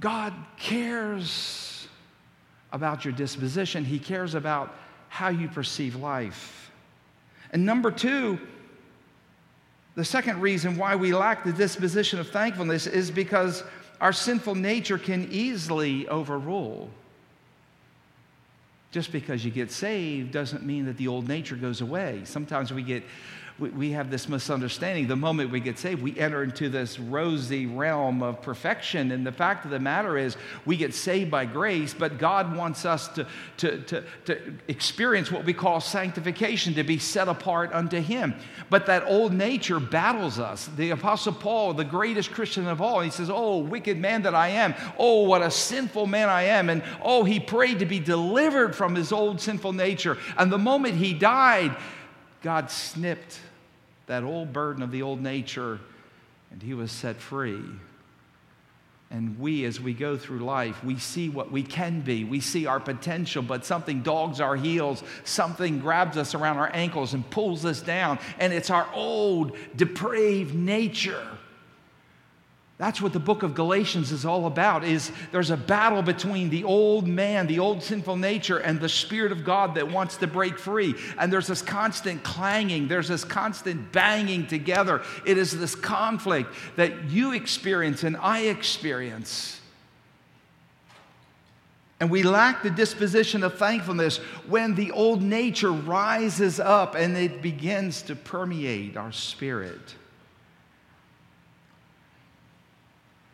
God 0.00 0.32
cares 0.56 1.69
about 2.72 3.04
your 3.04 3.12
disposition, 3.12 3.84
He 3.84 3.98
cares 3.98 4.34
about 4.34 4.74
how 5.08 5.28
you 5.28 5.48
perceive 5.48 5.96
life. 5.96 6.70
And 7.52 7.66
number 7.66 7.90
two, 7.90 8.38
the 9.96 10.04
second 10.04 10.40
reason 10.40 10.76
why 10.76 10.96
we 10.96 11.12
lack 11.12 11.44
the 11.44 11.52
disposition 11.52 12.20
of 12.20 12.28
thankfulness 12.30 12.86
is 12.86 13.10
because 13.10 13.64
our 14.00 14.12
sinful 14.12 14.54
nature 14.54 14.98
can 14.98 15.28
easily 15.30 16.08
overrule. 16.08 16.90
Just 18.92 19.12
because 19.12 19.44
you 19.44 19.50
get 19.50 19.70
saved 19.70 20.32
doesn't 20.32 20.64
mean 20.64 20.86
that 20.86 20.96
the 20.96 21.08
old 21.08 21.28
nature 21.28 21.56
goes 21.56 21.80
away. 21.80 22.22
Sometimes 22.24 22.72
we 22.72 22.82
get 22.82 23.04
we, 23.60 23.68
we 23.70 23.90
have 23.92 24.10
this 24.10 24.28
misunderstanding. 24.28 25.06
The 25.06 25.16
moment 25.16 25.50
we 25.50 25.60
get 25.60 25.78
saved, 25.78 26.02
we 26.02 26.18
enter 26.18 26.42
into 26.42 26.68
this 26.68 26.98
rosy 26.98 27.66
realm 27.66 28.22
of 28.22 28.40
perfection. 28.40 29.12
And 29.12 29.26
the 29.26 29.32
fact 29.32 29.64
of 29.64 29.70
the 29.70 29.78
matter 29.78 30.16
is, 30.16 30.36
we 30.64 30.76
get 30.76 30.94
saved 30.94 31.30
by 31.30 31.44
grace, 31.44 31.94
but 31.94 32.18
God 32.18 32.56
wants 32.56 32.84
us 32.84 33.08
to, 33.08 33.26
to, 33.58 33.80
to, 33.82 34.04
to 34.24 34.54
experience 34.66 35.30
what 35.30 35.44
we 35.44 35.52
call 35.52 35.80
sanctification, 35.80 36.74
to 36.74 36.82
be 36.82 36.98
set 36.98 37.28
apart 37.28 37.72
unto 37.72 38.00
Him. 38.00 38.34
But 38.70 38.86
that 38.86 39.04
old 39.06 39.32
nature 39.32 39.78
battles 39.78 40.38
us. 40.38 40.68
The 40.76 40.90
Apostle 40.90 41.34
Paul, 41.34 41.74
the 41.74 41.84
greatest 41.84 42.32
Christian 42.32 42.66
of 42.66 42.80
all, 42.80 43.00
he 43.00 43.10
says, 43.10 43.28
Oh, 43.30 43.58
wicked 43.58 43.98
man 43.98 44.22
that 44.22 44.34
I 44.34 44.48
am. 44.48 44.74
Oh, 44.98 45.24
what 45.24 45.42
a 45.42 45.50
sinful 45.50 46.06
man 46.06 46.28
I 46.28 46.44
am. 46.44 46.70
And 46.70 46.82
oh, 47.02 47.24
he 47.24 47.38
prayed 47.38 47.80
to 47.80 47.86
be 47.86 48.00
delivered 48.00 48.74
from 48.74 48.94
his 48.94 49.12
old 49.12 49.40
sinful 49.40 49.74
nature. 49.74 50.16
And 50.38 50.50
the 50.50 50.58
moment 50.58 50.94
he 50.94 51.12
died, 51.12 51.76
God 52.42 52.70
snipped 52.70 53.38
that 54.10 54.24
old 54.24 54.52
burden 54.52 54.82
of 54.82 54.90
the 54.90 55.02
old 55.02 55.22
nature, 55.22 55.78
and 56.50 56.60
he 56.60 56.74
was 56.74 56.90
set 56.90 57.20
free. 57.20 57.62
And 59.08 59.38
we, 59.38 59.64
as 59.64 59.80
we 59.80 59.94
go 59.94 60.16
through 60.16 60.40
life, 60.40 60.82
we 60.82 60.98
see 60.98 61.28
what 61.28 61.52
we 61.52 61.62
can 61.62 62.00
be. 62.00 62.24
We 62.24 62.40
see 62.40 62.66
our 62.66 62.80
potential, 62.80 63.40
but 63.40 63.64
something 63.64 64.02
dogs 64.02 64.40
our 64.40 64.56
heels, 64.56 65.04
something 65.22 65.78
grabs 65.78 66.16
us 66.16 66.34
around 66.34 66.58
our 66.58 66.70
ankles 66.74 67.14
and 67.14 67.28
pulls 67.30 67.64
us 67.64 67.80
down. 67.80 68.18
And 68.40 68.52
it's 68.52 68.68
our 68.68 68.88
old, 68.92 69.56
depraved 69.76 70.56
nature 70.56 71.28
that's 72.80 73.02
what 73.02 73.12
the 73.12 73.20
book 73.20 73.42
of 73.42 73.54
Galatians 73.54 74.10
is 74.10 74.24
all 74.24 74.46
about 74.46 74.84
is 74.84 75.12
there's 75.32 75.50
a 75.50 75.56
battle 75.58 76.00
between 76.00 76.48
the 76.48 76.64
old 76.64 77.06
man, 77.06 77.46
the 77.46 77.58
old 77.58 77.82
sinful 77.82 78.16
nature 78.16 78.56
and 78.56 78.80
the 78.80 78.88
spirit 78.88 79.32
of 79.32 79.44
God 79.44 79.74
that 79.74 79.92
wants 79.92 80.16
to 80.16 80.26
break 80.26 80.58
free. 80.58 80.94
And 81.18 81.30
there's 81.30 81.46
this 81.46 81.60
constant 81.60 82.22
clanging, 82.22 82.88
there's 82.88 83.08
this 83.08 83.22
constant 83.22 83.92
banging 83.92 84.46
together. 84.46 85.02
It 85.26 85.36
is 85.36 85.58
this 85.58 85.74
conflict 85.74 86.54
that 86.76 87.10
you 87.10 87.34
experience 87.34 88.02
and 88.02 88.16
I 88.16 88.44
experience. 88.44 89.60
And 92.00 92.10
we 92.10 92.22
lack 92.22 92.62
the 92.62 92.70
disposition 92.70 93.42
of 93.42 93.58
thankfulness 93.58 94.16
when 94.48 94.74
the 94.74 94.90
old 94.92 95.20
nature 95.20 95.70
rises 95.70 96.58
up 96.58 96.94
and 96.94 97.14
it 97.14 97.42
begins 97.42 98.00
to 98.04 98.16
permeate 98.16 98.96
our 98.96 99.12
spirit. 99.12 99.96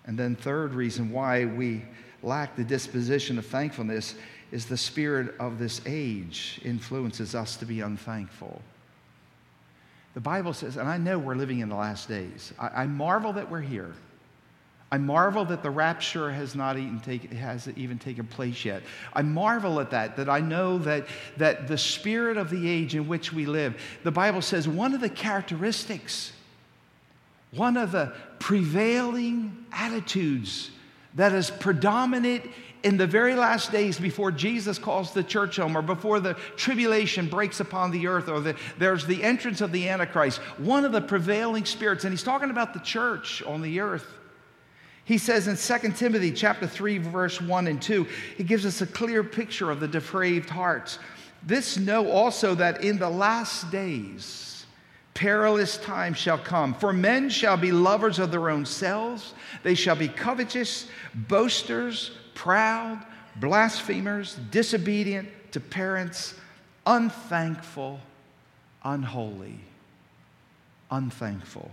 And 0.06 0.18
then, 0.18 0.36
third 0.36 0.72
reason 0.74 1.10
why 1.10 1.44
we 1.44 1.82
lack 2.22 2.56
the 2.56 2.64
disposition 2.64 3.38
of 3.38 3.46
thankfulness 3.46 4.14
is 4.52 4.66
the 4.66 4.76
spirit 4.76 5.34
of 5.40 5.58
this 5.58 5.80
age 5.86 6.60
influences 6.64 7.34
us 7.34 7.56
to 7.56 7.66
be 7.66 7.80
unthankful. 7.80 8.62
The 10.14 10.20
Bible 10.20 10.54
says, 10.54 10.76
and 10.76 10.88
I 10.88 10.96
know 10.96 11.18
we're 11.18 11.34
living 11.34 11.58
in 11.58 11.68
the 11.68 11.76
last 11.76 12.08
days. 12.08 12.52
I, 12.58 12.68
I 12.82 12.86
marvel 12.86 13.34
that 13.34 13.50
we're 13.50 13.60
here. 13.60 13.92
I 14.90 14.98
marvel 14.98 15.44
that 15.46 15.64
the 15.64 15.70
rapture 15.70 16.30
has 16.30 16.54
not 16.54 16.78
even, 16.78 17.00
take, 17.00 17.32
has 17.32 17.68
even 17.76 17.98
taken 17.98 18.24
place 18.26 18.64
yet. 18.64 18.82
I 19.12 19.22
marvel 19.22 19.80
at 19.80 19.90
that, 19.90 20.16
that 20.16 20.28
I 20.28 20.38
know 20.38 20.78
that, 20.78 21.06
that 21.38 21.66
the 21.66 21.76
spirit 21.76 22.36
of 22.36 22.50
the 22.50 22.68
age 22.68 22.94
in 22.94 23.08
which 23.08 23.32
we 23.32 23.46
live, 23.46 23.80
the 24.04 24.12
Bible 24.12 24.40
says 24.40 24.68
one 24.68 24.94
of 24.94 25.00
the 25.00 25.08
characteristics 25.10 26.32
one 27.52 27.76
of 27.76 27.92
the 27.92 28.12
prevailing 28.38 29.66
attitudes 29.72 30.70
that 31.14 31.32
is 31.32 31.50
predominant 31.50 32.44
in 32.82 32.96
the 32.96 33.06
very 33.06 33.34
last 33.34 33.72
days 33.72 33.98
before 33.98 34.30
Jesus 34.30 34.78
calls 34.78 35.12
the 35.12 35.24
church 35.24 35.56
home 35.56 35.76
or 35.76 35.82
before 35.82 36.20
the 36.20 36.34
tribulation 36.56 37.26
breaks 37.28 37.58
upon 37.58 37.90
the 37.90 38.06
earth 38.06 38.28
or 38.28 38.40
the, 38.40 38.54
there's 38.78 39.06
the 39.06 39.24
entrance 39.24 39.60
of 39.60 39.72
the 39.72 39.88
Antichrist, 39.88 40.38
one 40.58 40.84
of 40.84 40.92
the 40.92 41.00
prevailing 41.00 41.64
spirits, 41.64 42.04
and 42.04 42.12
he's 42.12 42.22
talking 42.22 42.50
about 42.50 42.74
the 42.74 42.80
church 42.80 43.42
on 43.42 43.62
the 43.62 43.80
earth. 43.80 44.06
He 45.04 45.18
says 45.18 45.48
in 45.48 45.56
2 45.56 45.92
Timothy 45.92 46.32
chapter 46.32 46.66
3 46.66 46.98
verse 46.98 47.40
1 47.40 47.66
and 47.66 47.80
2, 47.80 48.06
he 48.36 48.44
gives 48.44 48.66
us 48.66 48.80
a 48.82 48.86
clear 48.86 49.24
picture 49.24 49.70
of 49.70 49.80
the 49.80 49.88
depraved 49.88 50.50
hearts. 50.50 50.98
This 51.42 51.78
know 51.78 52.10
also 52.10 52.54
that 52.56 52.84
in 52.84 52.98
the 52.98 53.08
last 53.08 53.70
days 53.70 54.45
perilous 55.16 55.78
times 55.78 56.18
shall 56.18 56.38
come. 56.38 56.74
For 56.74 56.92
men 56.92 57.30
shall 57.30 57.56
be 57.56 57.72
lovers 57.72 58.18
of 58.18 58.30
their 58.30 58.50
own 58.50 58.66
selves, 58.66 59.32
they 59.62 59.74
shall 59.74 59.96
be 59.96 60.08
covetous, 60.08 60.88
boasters, 61.14 62.12
proud, 62.34 63.02
blasphemers, 63.36 64.36
disobedient 64.50 65.28
to 65.52 65.58
parents, 65.58 66.34
unthankful, 66.86 67.98
unholy. 68.84 69.58
Unthankful. 70.90 71.70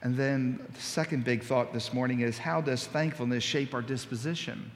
And 0.00 0.16
then 0.16 0.58
the 0.72 0.80
second 0.80 1.22
big 1.22 1.42
thought 1.42 1.74
this 1.74 1.92
morning 1.92 2.20
is 2.20 2.38
how 2.38 2.62
does 2.62 2.86
thankfulness 2.86 3.44
shape 3.44 3.74
our 3.74 3.82
disposition? 3.82 4.70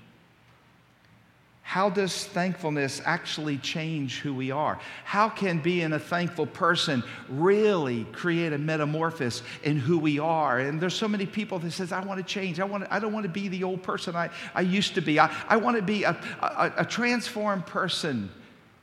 How 1.72 1.88
does 1.88 2.26
thankfulness 2.26 3.00
actually 3.06 3.56
change 3.56 4.20
who 4.20 4.34
we 4.34 4.50
are? 4.50 4.78
How 5.04 5.30
can 5.30 5.58
being 5.58 5.94
a 5.94 5.98
thankful 5.98 6.44
person 6.44 7.02
really 7.30 8.04
create 8.12 8.52
a 8.52 8.58
metamorphosis 8.58 9.42
in 9.62 9.78
who 9.78 9.96
we 9.98 10.18
are? 10.18 10.58
And 10.58 10.78
there's 10.78 10.92
so 10.94 11.08
many 11.08 11.24
people 11.24 11.58
that 11.60 11.70
says, 11.70 11.90
I 11.90 12.04
want 12.04 12.18
to 12.18 12.24
change. 12.30 12.60
I, 12.60 12.64
want 12.64 12.84
to, 12.84 12.92
I 12.94 12.98
don't 12.98 13.14
want 13.14 13.24
to 13.24 13.32
be 13.32 13.48
the 13.48 13.64
old 13.64 13.82
person 13.82 14.14
I, 14.14 14.28
I 14.54 14.60
used 14.60 14.94
to 14.96 15.00
be. 15.00 15.18
I, 15.18 15.34
I 15.48 15.56
want 15.56 15.78
to 15.78 15.82
be 15.82 16.02
a, 16.02 16.10
a, 16.42 16.72
a 16.76 16.84
transformed 16.84 17.64
person 17.64 18.30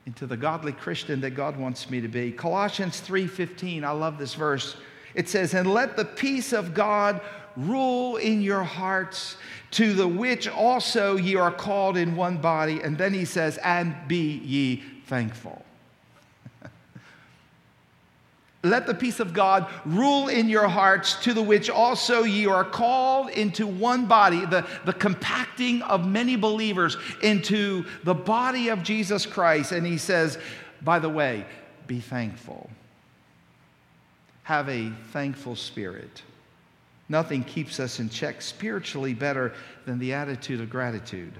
into 0.08 0.26
the 0.26 0.36
godly 0.36 0.72
Christian 0.72 1.22
that 1.22 1.36
God 1.36 1.58
wants 1.58 1.92
me 1.92 2.02
to 2.02 2.08
be. 2.08 2.32
Colossians 2.32 3.04
3:15, 3.08 3.84
I 3.84 3.92
love 3.92 4.18
this 4.18 4.34
verse. 4.34 4.76
It 5.14 5.30
says, 5.30 5.54
"And 5.54 5.72
let 5.72 5.96
the 5.96 6.06
peace 6.06 6.54
of 6.54 6.74
God 6.74 7.22
rule 7.60 8.18
in 8.18 8.42
your 8.42 8.64
hearts, 8.64 9.38
to 9.72 9.94
the 9.94 10.08
which 10.08 10.48
also 10.48 11.16
ye 11.18 11.36
are 11.36 11.52
called 11.52 11.98
in 11.98 12.16
one 12.16 12.38
body. 12.38 12.82
And 12.82 12.98
then 12.98 13.14
he 13.14 13.26
says, 13.26 13.58
and 13.64 13.96
be 14.08 14.38
ye 14.38 14.84
thankful. 15.06 15.64
Let 18.64 18.88
the 18.88 18.94
peace 18.94 19.20
of 19.20 19.34
God 19.34 19.70
rule 19.86 20.28
in 20.28 20.50
your 20.50 20.68
hearts, 20.68 21.22
to 21.24 21.34
the 21.34 21.44
which 21.44 21.70
also 21.70 22.24
ye 22.24 22.48
are 22.48 22.64
called 22.64 23.30
into 23.30 23.68
one 23.68 24.06
body, 24.06 24.46
the, 24.46 24.66
the 24.86 24.94
compacting 24.94 25.82
of 25.84 26.08
many 26.08 26.36
believers 26.36 26.98
into 27.22 27.86
the 28.04 28.16
body 28.16 28.70
of 28.70 28.82
Jesus 28.84 29.26
Christ. 29.26 29.72
And 29.72 29.86
he 29.86 29.98
says, 29.98 30.38
by 30.82 31.00
the 31.00 31.10
way, 31.10 31.46
be 31.86 32.00
thankful. 32.00 32.70
Have 34.44 34.68
a 34.70 34.90
thankful 35.12 35.56
spirit. 35.56 36.24
Nothing 37.10 37.44
keeps 37.44 37.80
us 37.80 38.00
in 38.00 38.10
check 38.10 38.42
spiritually 38.42 39.16
better 39.16 39.54
than 39.86 39.98
the 39.98 40.14
attitude 40.14 40.62
of 40.62 40.70
gratitude. 40.70 41.34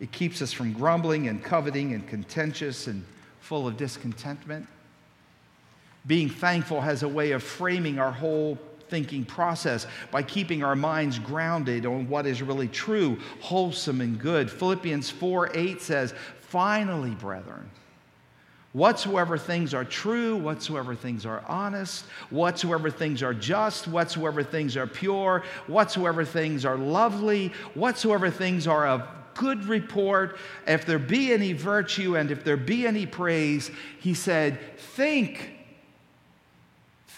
It 0.00 0.12
keeps 0.12 0.40
us 0.40 0.52
from 0.52 0.72
grumbling 0.72 1.28
and 1.28 1.42
coveting 1.42 1.94
and 1.94 2.06
contentious 2.06 2.86
and 2.86 3.04
full 3.40 3.66
of 3.66 3.76
discontentment. 3.76 4.66
Being 6.06 6.28
thankful 6.28 6.80
has 6.80 7.02
a 7.02 7.08
way 7.08 7.32
of 7.32 7.42
framing 7.42 7.98
our 7.98 8.12
whole 8.12 8.58
thinking 8.88 9.24
process 9.24 9.86
by 10.10 10.22
keeping 10.22 10.62
our 10.62 10.76
minds 10.76 11.18
grounded 11.18 11.86
on 11.86 12.08
what 12.08 12.26
is 12.26 12.42
really 12.42 12.68
true, 12.68 13.18
wholesome, 13.40 14.00
and 14.00 14.18
good. 14.18 14.50
Philippians 14.50 15.10
4 15.10 15.50
8 15.56 15.80
says, 15.80 16.14
Finally, 16.40 17.10
brethren, 17.12 17.68
whatsoever 18.74 19.38
things 19.38 19.72
are 19.72 19.84
true, 19.84 20.36
whatsoever 20.36 20.94
things 20.94 21.24
are 21.24 21.42
honest, 21.48 22.04
whatsoever 22.28 22.90
things 22.90 23.22
are 23.22 23.32
just, 23.32 23.88
whatsoever 23.88 24.42
things 24.42 24.76
are 24.76 24.86
pure, 24.86 25.42
whatsoever 25.66 26.22
things 26.26 26.66
are 26.66 26.76
lovely, 26.76 27.48
whatsoever 27.72 28.28
things 28.28 28.66
are 28.66 28.86
of 28.86 29.08
good 29.32 29.64
report, 29.64 30.36
if 30.66 30.84
there 30.84 30.98
be 30.98 31.32
any 31.32 31.54
virtue 31.54 32.16
and 32.16 32.30
if 32.30 32.44
there 32.44 32.58
be 32.58 32.86
any 32.86 33.06
praise, 33.06 33.70
he 34.00 34.12
said, 34.12 34.60
Think 34.76 35.54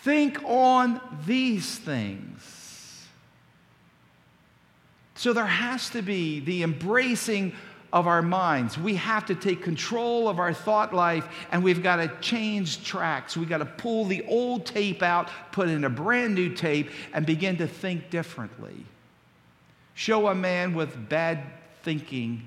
Think 0.06 0.40
on 0.44 1.00
these 1.26 1.78
things. 1.78 3.04
So 5.16 5.32
there 5.32 5.44
has 5.44 5.90
to 5.90 6.00
be 6.00 6.38
the 6.38 6.62
embracing 6.62 7.54
of 7.92 8.06
our 8.06 8.22
minds. 8.22 8.76
We 8.78 8.96
have 8.96 9.26
to 9.26 9.34
take 9.34 9.62
control 9.62 10.28
of 10.28 10.38
our 10.38 10.52
thought 10.52 10.94
life 10.94 11.28
and 11.52 11.62
we've 11.62 11.82
got 11.82 11.96
to 11.96 12.08
change 12.20 12.84
tracks. 12.84 13.36
We've 13.36 13.48
got 13.48 13.58
to 13.58 13.64
pull 13.64 14.04
the 14.04 14.24
old 14.26 14.66
tape 14.66 15.02
out, 15.02 15.30
put 15.52 15.68
in 15.68 15.84
a 15.84 15.90
brand 15.90 16.34
new 16.34 16.54
tape, 16.54 16.90
and 17.12 17.24
begin 17.24 17.56
to 17.58 17.66
think 17.66 18.10
differently. 18.10 18.84
Show 19.94 20.28
a 20.28 20.34
man 20.34 20.74
with 20.74 21.08
bad 21.08 21.42
thinking 21.82 22.42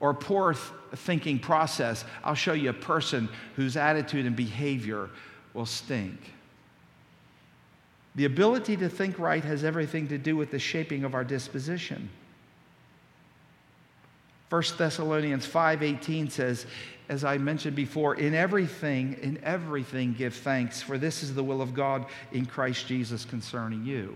or 0.00 0.12
poor 0.12 0.52
th- 0.52 0.64
thinking 0.96 1.38
process, 1.38 2.04
I'll 2.22 2.34
show 2.34 2.52
you 2.52 2.70
a 2.70 2.74
person 2.74 3.28
whose 3.56 3.76
attitude 3.76 4.26
and 4.26 4.36
behavior 4.36 5.08
will 5.54 5.66
stink. 5.66 6.20
The 8.14 8.26
ability 8.26 8.76
to 8.76 8.88
think 8.88 9.18
right 9.18 9.42
has 9.42 9.64
everything 9.64 10.06
to 10.08 10.18
do 10.18 10.36
with 10.36 10.50
the 10.50 10.58
shaping 10.58 11.04
of 11.04 11.14
our 11.14 11.24
disposition. 11.24 12.10
1 14.54 14.62
Thessalonians 14.78 15.44
5:18 15.48 16.30
says, 16.30 16.64
as 17.08 17.24
I 17.24 17.38
mentioned 17.38 17.74
before, 17.74 18.14
in 18.14 18.34
everything, 18.34 19.18
in 19.20 19.42
everything 19.42 20.12
give 20.12 20.32
thanks, 20.32 20.80
for 20.80 20.96
this 20.96 21.24
is 21.24 21.34
the 21.34 21.42
will 21.42 21.60
of 21.60 21.74
God 21.74 22.06
in 22.30 22.46
Christ 22.46 22.86
Jesus 22.86 23.24
concerning 23.24 23.84
you. 23.84 24.14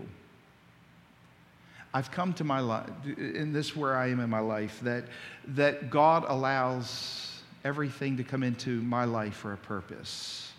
I've 1.93 2.09
come 2.09 2.31
to 2.35 2.45
my 2.45 2.61
life, 2.61 2.89
in 3.17 3.51
this 3.51 3.75
where 3.75 3.97
I 3.97 4.07
am 4.07 4.21
in 4.21 4.29
my 4.29 4.39
life, 4.39 4.79
that, 4.83 5.03
that 5.49 5.89
God 5.89 6.23
allows 6.25 7.41
everything 7.65 8.15
to 8.15 8.23
come 8.23 8.41
into 8.41 8.81
my 8.83 9.03
life 9.03 9.35
for 9.35 9.51
a 9.51 9.57
purpose. 9.57 10.53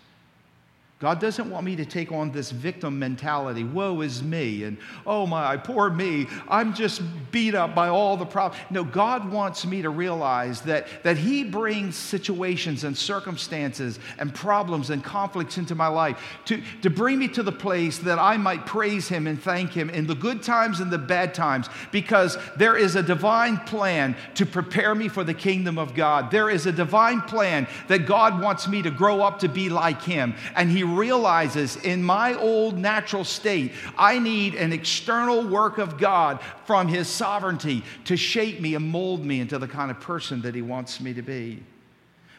God 1.01 1.19
doesn't 1.19 1.49
want 1.49 1.65
me 1.65 1.75
to 1.77 1.85
take 1.85 2.11
on 2.11 2.31
this 2.31 2.51
victim 2.51 2.99
mentality. 2.99 3.63
Woe 3.63 4.01
is 4.01 4.21
me, 4.21 4.65
and 4.65 4.77
oh 5.07 5.25
my, 5.25 5.57
poor 5.57 5.89
me. 5.89 6.27
I'm 6.47 6.75
just 6.75 7.01
beat 7.31 7.55
up 7.55 7.73
by 7.73 7.89
all 7.89 8.17
the 8.17 8.25
problems. 8.25 8.63
No, 8.69 8.83
God 8.83 9.31
wants 9.31 9.65
me 9.65 9.81
to 9.81 9.89
realize 9.89 10.61
that, 10.61 10.87
that 11.01 11.17
He 11.17 11.43
brings 11.43 11.95
situations 11.95 12.83
and 12.83 12.95
circumstances 12.95 13.97
and 14.19 14.31
problems 14.31 14.91
and 14.91 15.03
conflicts 15.03 15.57
into 15.57 15.73
my 15.73 15.87
life 15.87 16.21
to, 16.45 16.61
to 16.83 16.91
bring 16.91 17.17
me 17.17 17.27
to 17.29 17.41
the 17.41 17.51
place 17.51 17.97
that 17.97 18.19
I 18.19 18.37
might 18.37 18.67
praise 18.67 19.07
Him 19.07 19.25
and 19.25 19.41
thank 19.41 19.71
Him 19.71 19.89
in 19.89 20.05
the 20.05 20.13
good 20.13 20.43
times 20.43 20.81
and 20.81 20.91
the 20.91 20.99
bad 20.99 21.33
times, 21.33 21.67
because 21.91 22.37
there 22.57 22.77
is 22.77 22.95
a 22.95 23.01
divine 23.01 23.57
plan 23.57 24.15
to 24.35 24.45
prepare 24.45 24.93
me 24.93 25.07
for 25.07 25.23
the 25.23 25.33
kingdom 25.33 25.79
of 25.79 25.95
God. 25.95 26.29
There 26.29 26.49
is 26.49 26.67
a 26.67 26.71
divine 26.71 27.21
plan 27.21 27.67
that 27.87 28.05
God 28.05 28.39
wants 28.39 28.67
me 28.67 28.83
to 28.83 28.91
grow 28.91 29.21
up 29.21 29.39
to 29.39 29.49
be 29.49 29.69
like 29.69 30.03
Him, 30.03 30.35
and 30.55 30.69
He 30.69 30.90
realizes 30.97 31.75
in 31.77 32.03
my 32.03 32.35
old 32.35 32.77
natural 32.77 33.23
state, 33.23 33.71
I 33.97 34.19
need 34.19 34.55
an 34.55 34.73
external 34.73 35.47
work 35.47 35.77
of 35.77 35.97
God 35.97 36.39
from 36.65 36.87
His 36.87 37.07
sovereignty 37.07 37.83
to 38.05 38.17
shape 38.17 38.61
me 38.61 38.75
and 38.75 38.87
mold 38.87 39.25
me 39.25 39.39
into 39.39 39.57
the 39.59 39.67
kind 39.67 39.91
of 39.91 39.99
person 39.99 40.41
that 40.41 40.55
He 40.55 40.61
wants 40.61 40.99
me 40.99 41.13
to 41.13 41.21
be. 41.21 41.63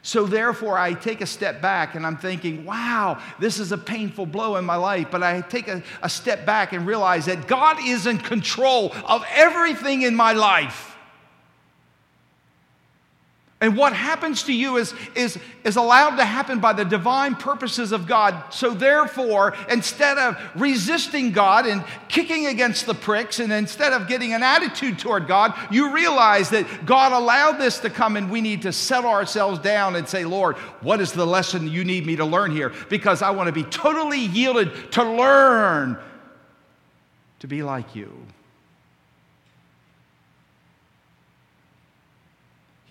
So, 0.04 0.26
therefore, 0.26 0.76
I 0.76 0.94
take 0.94 1.20
a 1.20 1.26
step 1.26 1.62
back 1.62 1.94
and 1.94 2.04
I'm 2.04 2.16
thinking, 2.16 2.64
wow, 2.64 3.22
this 3.38 3.60
is 3.60 3.70
a 3.70 3.78
painful 3.78 4.26
blow 4.26 4.56
in 4.56 4.64
my 4.64 4.74
life. 4.74 5.08
But 5.12 5.22
I 5.22 5.42
take 5.42 5.68
a, 5.68 5.80
a 6.02 6.10
step 6.10 6.44
back 6.44 6.72
and 6.72 6.84
realize 6.84 7.26
that 7.26 7.46
God 7.46 7.76
is 7.84 8.08
in 8.08 8.18
control 8.18 8.92
of 9.06 9.24
everything 9.32 10.02
in 10.02 10.16
my 10.16 10.32
life. 10.32 10.91
And 13.62 13.76
what 13.76 13.92
happens 13.92 14.42
to 14.44 14.52
you 14.52 14.76
is, 14.76 14.92
is, 15.14 15.38
is 15.62 15.76
allowed 15.76 16.16
to 16.16 16.24
happen 16.24 16.58
by 16.58 16.72
the 16.72 16.84
divine 16.84 17.36
purposes 17.36 17.92
of 17.92 18.08
God. 18.08 18.52
So, 18.52 18.74
therefore, 18.74 19.54
instead 19.70 20.18
of 20.18 20.36
resisting 20.56 21.30
God 21.30 21.66
and 21.66 21.84
kicking 22.08 22.46
against 22.46 22.86
the 22.86 22.94
pricks, 22.94 23.38
and 23.38 23.52
instead 23.52 23.92
of 23.92 24.08
getting 24.08 24.34
an 24.34 24.42
attitude 24.42 24.98
toward 24.98 25.28
God, 25.28 25.54
you 25.70 25.94
realize 25.94 26.50
that 26.50 26.86
God 26.86 27.12
allowed 27.12 27.52
this 27.52 27.78
to 27.78 27.88
come, 27.88 28.16
and 28.16 28.32
we 28.32 28.40
need 28.40 28.62
to 28.62 28.72
settle 28.72 29.10
ourselves 29.10 29.60
down 29.60 29.94
and 29.94 30.08
say, 30.08 30.24
Lord, 30.24 30.56
what 30.80 31.00
is 31.00 31.12
the 31.12 31.24
lesson 31.24 31.68
you 31.68 31.84
need 31.84 32.04
me 32.04 32.16
to 32.16 32.24
learn 32.24 32.50
here? 32.50 32.72
Because 32.90 33.22
I 33.22 33.30
want 33.30 33.46
to 33.46 33.52
be 33.52 33.62
totally 33.62 34.22
yielded 34.22 34.90
to 34.94 35.04
learn 35.04 35.98
to 37.38 37.46
be 37.46 37.62
like 37.62 37.94
you. 37.94 38.10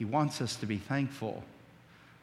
He 0.02 0.06
wants 0.06 0.42
us 0.42 0.56
to 0.56 0.66
be 0.66 0.80
thankful 0.80 1.44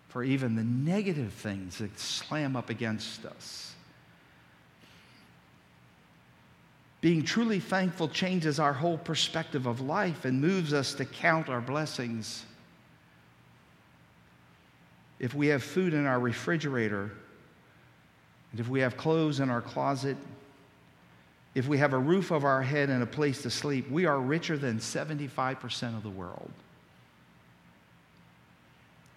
for 0.08 0.24
even 0.24 0.56
the 0.56 0.64
negative 0.64 1.32
things 1.32 1.78
that 1.78 1.96
slam 1.96 2.56
up 2.56 2.70
against 2.70 3.24
us. 3.24 3.72
Being 7.00 7.22
truly 7.22 7.60
thankful 7.60 8.08
changes 8.08 8.58
our 8.58 8.72
whole 8.72 8.98
perspective 8.98 9.66
of 9.66 9.80
life 9.80 10.24
and 10.24 10.40
moves 10.40 10.72
us 10.72 10.92
to 10.94 11.04
count 11.04 11.48
our 11.48 11.60
blessings. 11.60 12.44
If 15.20 15.32
we 15.32 15.46
have 15.46 15.62
food 15.62 15.94
in 15.94 16.04
our 16.04 16.18
refrigerator, 16.18 17.12
and 18.50 18.58
if 18.58 18.68
we 18.68 18.80
have 18.80 18.96
clothes 18.96 19.38
in 19.38 19.50
our 19.50 19.62
closet, 19.62 20.16
if 21.54 21.68
we 21.68 21.78
have 21.78 21.92
a 21.92 21.98
roof 21.98 22.32
over 22.32 22.48
our 22.48 22.62
head 22.62 22.90
and 22.90 23.04
a 23.04 23.06
place 23.06 23.42
to 23.42 23.50
sleep, 23.50 23.88
we 23.88 24.04
are 24.04 24.18
richer 24.18 24.58
than 24.58 24.80
75% 24.80 25.96
of 25.96 26.02
the 26.02 26.10
world 26.10 26.50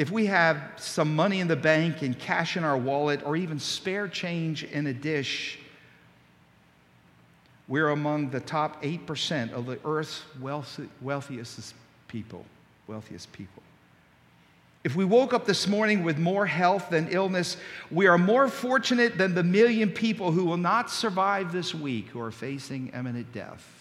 if 0.01 0.09
we 0.09 0.25
have 0.25 0.59
some 0.77 1.15
money 1.15 1.41
in 1.41 1.47
the 1.47 1.55
bank 1.55 2.01
and 2.01 2.17
cash 2.17 2.57
in 2.57 2.63
our 2.63 2.75
wallet 2.75 3.21
or 3.23 3.35
even 3.35 3.59
spare 3.59 4.07
change 4.07 4.63
in 4.63 4.87
a 4.87 4.93
dish, 4.93 5.59
we're 7.67 7.89
among 7.89 8.31
the 8.31 8.39
top 8.39 8.81
8% 8.81 9.53
of 9.53 9.67
the 9.67 9.77
earth's 9.85 10.23
wealthiest 10.41 11.75
people, 12.07 12.43
wealthiest 12.87 13.31
people. 13.31 13.61
If 14.83 14.95
we 14.95 15.05
woke 15.05 15.35
up 15.35 15.45
this 15.45 15.67
morning 15.67 16.01
with 16.01 16.17
more 16.17 16.47
health 16.47 16.89
than 16.89 17.07
illness, 17.09 17.57
we 17.91 18.07
are 18.07 18.17
more 18.17 18.47
fortunate 18.47 19.19
than 19.19 19.35
the 19.35 19.43
million 19.43 19.91
people 19.91 20.31
who 20.31 20.45
will 20.45 20.57
not 20.57 20.89
survive 20.89 21.51
this 21.51 21.75
week 21.75 22.07
who 22.07 22.19
are 22.21 22.31
facing 22.31 22.87
imminent 22.95 23.31
death. 23.33 23.80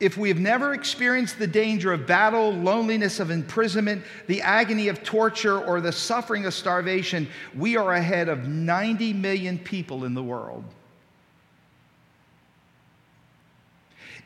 If 0.00 0.18
we 0.18 0.28
have 0.28 0.40
never 0.40 0.74
experienced 0.74 1.38
the 1.38 1.46
danger 1.46 1.92
of 1.92 2.06
battle, 2.06 2.52
loneliness 2.52 3.20
of 3.20 3.30
imprisonment, 3.30 4.02
the 4.26 4.42
agony 4.42 4.88
of 4.88 5.04
torture, 5.04 5.58
or 5.58 5.80
the 5.80 5.92
suffering 5.92 6.46
of 6.46 6.54
starvation, 6.54 7.28
we 7.56 7.76
are 7.76 7.92
ahead 7.92 8.28
of 8.28 8.48
90 8.48 9.12
million 9.12 9.58
people 9.58 10.04
in 10.04 10.14
the 10.14 10.22
world. 10.22 10.64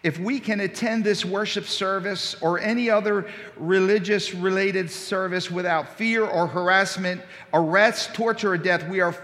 If 0.02 0.18
we 0.18 0.38
can 0.38 0.60
attend 0.60 1.04
this 1.04 1.24
worship 1.24 1.66
service 1.66 2.36
or 2.40 2.60
any 2.60 2.88
other 2.88 3.28
religious 3.56 4.32
related 4.32 4.90
service 4.90 5.50
without 5.50 5.96
fear 5.98 6.24
or 6.24 6.46
harassment, 6.46 7.20
arrest, 7.52 8.14
torture, 8.14 8.52
or 8.52 8.58
death, 8.58 8.88
we 8.88 9.00
are 9.00 9.14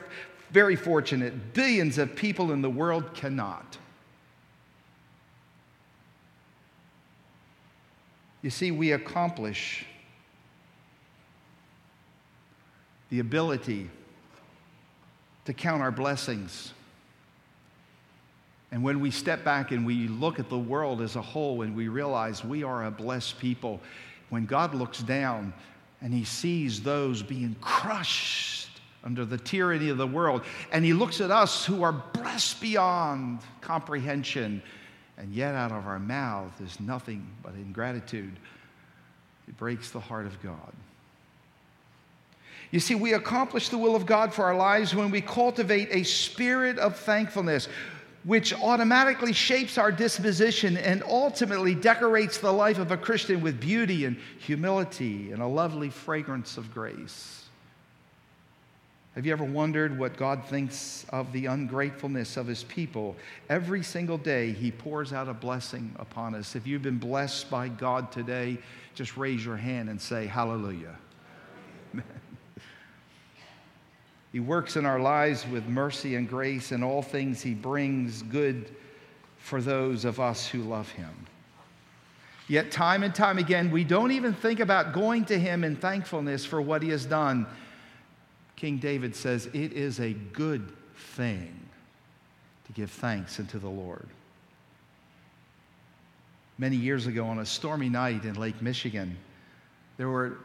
very 0.50 0.76
fortunate. 0.76 1.54
Billions 1.54 1.96
of 1.96 2.14
people 2.16 2.52
in 2.52 2.60
the 2.60 2.70
world 2.70 3.14
cannot. 3.14 3.78
You 8.44 8.50
see, 8.50 8.72
we 8.72 8.92
accomplish 8.92 9.86
the 13.08 13.20
ability 13.20 13.88
to 15.46 15.54
count 15.54 15.80
our 15.80 15.90
blessings. 15.90 16.74
And 18.70 18.82
when 18.82 19.00
we 19.00 19.10
step 19.10 19.44
back 19.44 19.70
and 19.70 19.86
we 19.86 20.08
look 20.08 20.38
at 20.38 20.50
the 20.50 20.58
world 20.58 21.00
as 21.00 21.16
a 21.16 21.22
whole 21.22 21.62
and 21.62 21.74
we 21.74 21.88
realize 21.88 22.44
we 22.44 22.62
are 22.62 22.84
a 22.84 22.90
blessed 22.90 23.38
people, 23.38 23.80
when 24.28 24.44
God 24.44 24.74
looks 24.74 24.98
down 24.98 25.54
and 26.02 26.12
he 26.12 26.24
sees 26.24 26.82
those 26.82 27.22
being 27.22 27.56
crushed 27.62 28.68
under 29.04 29.24
the 29.24 29.38
tyranny 29.38 29.88
of 29.88 29.96
the 29.96 30.06
world, 30.06 30.44
and 30.70 30.84
he 30.84 30.92
looks 30.92 31.22
at 31.22 31.30
us 31.30 31.64
who 31.64 31.82
are 31.82 31.92
blessed 32.12 32.60
beyond 32.60 33.38
comprehension, 33.62 34.62
and 35.24 35.32
yet 35.32 35.54
out 35.54 35.72
of 35.72 35.86
our 35.86 35.98
mouth 35.98 36.52
is 36.60 36.78
nothing 36.78 37.26
but 37.42 37.54
ingratitude, 37.54 38.38
it 39.48 39.56
breaks 39.56 39.90
the 39.90 39.98
heart 39.98 40.26
of 40.26 40.42
God. 40.42 40.74
You 42.70 42.78
see, 42.78 42.94
we 42.94 43.14
accomplish 43.14 43.70
the 43.70 43.78
will 43.78 43.96
of 43.96 44.04
God 44.04 44.34
for 44.34 44.44
our 44.44 44.54
lives 44.54 44.94
when 44.94 45.10
we 45.10 45.22
cultivate 45.22 45.88
a 45.90 46.02
spirit 46.02 46.78
of 46.78 46.98
thankfulness, 46.98 47.68
which 48.24 48.52
automatically 48.52 49.32
shapes 49.32 49.78
our 49.78 49.90
disposition 49.90 50.76
and 50.76 51.02
ultimately 51.04 51.74
decorates 51.74 52.36
the 52.36 52.52
life 52.52 52.78
of 52.78 52.90
a 52.90 52.96
Christian 52.98 53.40
with 53.40 53.58
beauty 53.58 54.04
and 54.04 54.18
humility 54.40 55.32
and 55.32 55.40
a 55.40 55.46
lovely 55.46 55.88
fragrance 55.88 56.58
of 56.58 56.74
grace. 56.74 57.43
Have 59.14 59.24
you 59.24 59.32
ever 59.32 59.44
wondered 59.44 59.96
what 59.96 60.16
God 60.16 60.44
thinks 60.46 61.06
of 61.10 61.32
the 61.32 61.46
ungratefulness 61.46 62.36
of 62.36 62.48
his 62.48 62.64
people? 62.64 63.14
Every 63.48 63.82
single 63.82 64.18
day, 64.18 64.52
he 64.52 64.72
pours 64.72 65.12
out 65.12 65.28
a 65.28 65.34
blessing 65.34 65.94
upon 66.00 66.34
us. 66.34 66.56
If 66.56 66.66
you've 66.66 66.82
been 66.82 66.98
blessed 66.98 67.48
by 67.48 67.68
God 67.68 68.10
today, 68.10 68.58
just 68.94 69.16
raise 69.16 69.44
your 69.44 69.56
hand 69.56 69.88
and 69.88 70.00
say, 70.00 70.26
Hallelujah. 70.26 70.96
He 74.34 74.40
works 74.40 74.74
in 74.74 74.84
our 74.84 74.98
lives 74.98 75.46
with 75.46 75.64
mercy 75.68 76.16
and 76.16 76.28
grace, 76.28 76.72
and 76.72 76.82
all 76.82 77.02
things 77.02 77.40
He 77.40 77.54
brings 77.54 78.22
good 78.22 78.68
for 79.38 79.62
those 79.62 80.04
of 80.04 80.18
us 80.18 80.44
who 80.44 80.62
love 80.62 80.90
Him. 80.90 81.14
Yet, 82.48 82.72
time 82.72 83.04
and 83.04 83.14
time 83.14 83.38
again, 83.38 83.70
we 83.70 83.84
don't 83.84 84.10
even 84.10 84.34
think 84.34 84.58
about 84.58 84.92
going 84.92 85.24
to 85.26 85.38
Him 85.38 85.62
in 85.62 85.76
thankfulness 85.76 86.44
for 86.44 86.60
what 86.60 86.82
He 86.82 86.88
has 86.88 87.06
done. 87.06 87.46
King 88.56 88.78
David 88.78 89.14
says, 89.14 89.46
It 89.46 89.72
is 89.72 90.00
a 90.00 90.12
good 90.12 90.72
thing 90.96 91.58
to 92.66 92.72
give 92.72 92.90
thanks 92.90 93.38
unto 93.38 93.58
the 93.58 93.68
Lord. 93.68 94.06
Many 96.56 96.76
years 96.76 97.06
ago, 97.06 97.26
on 97.26 97.40
a 97.40 97.46
stormy 97.46 97.88
night 97.88 98.24
in 98.24 98.34
Lake 98.34 98.62
Michigan, 98.62 99.16
there 99.96 100.08
were 100.08 100.38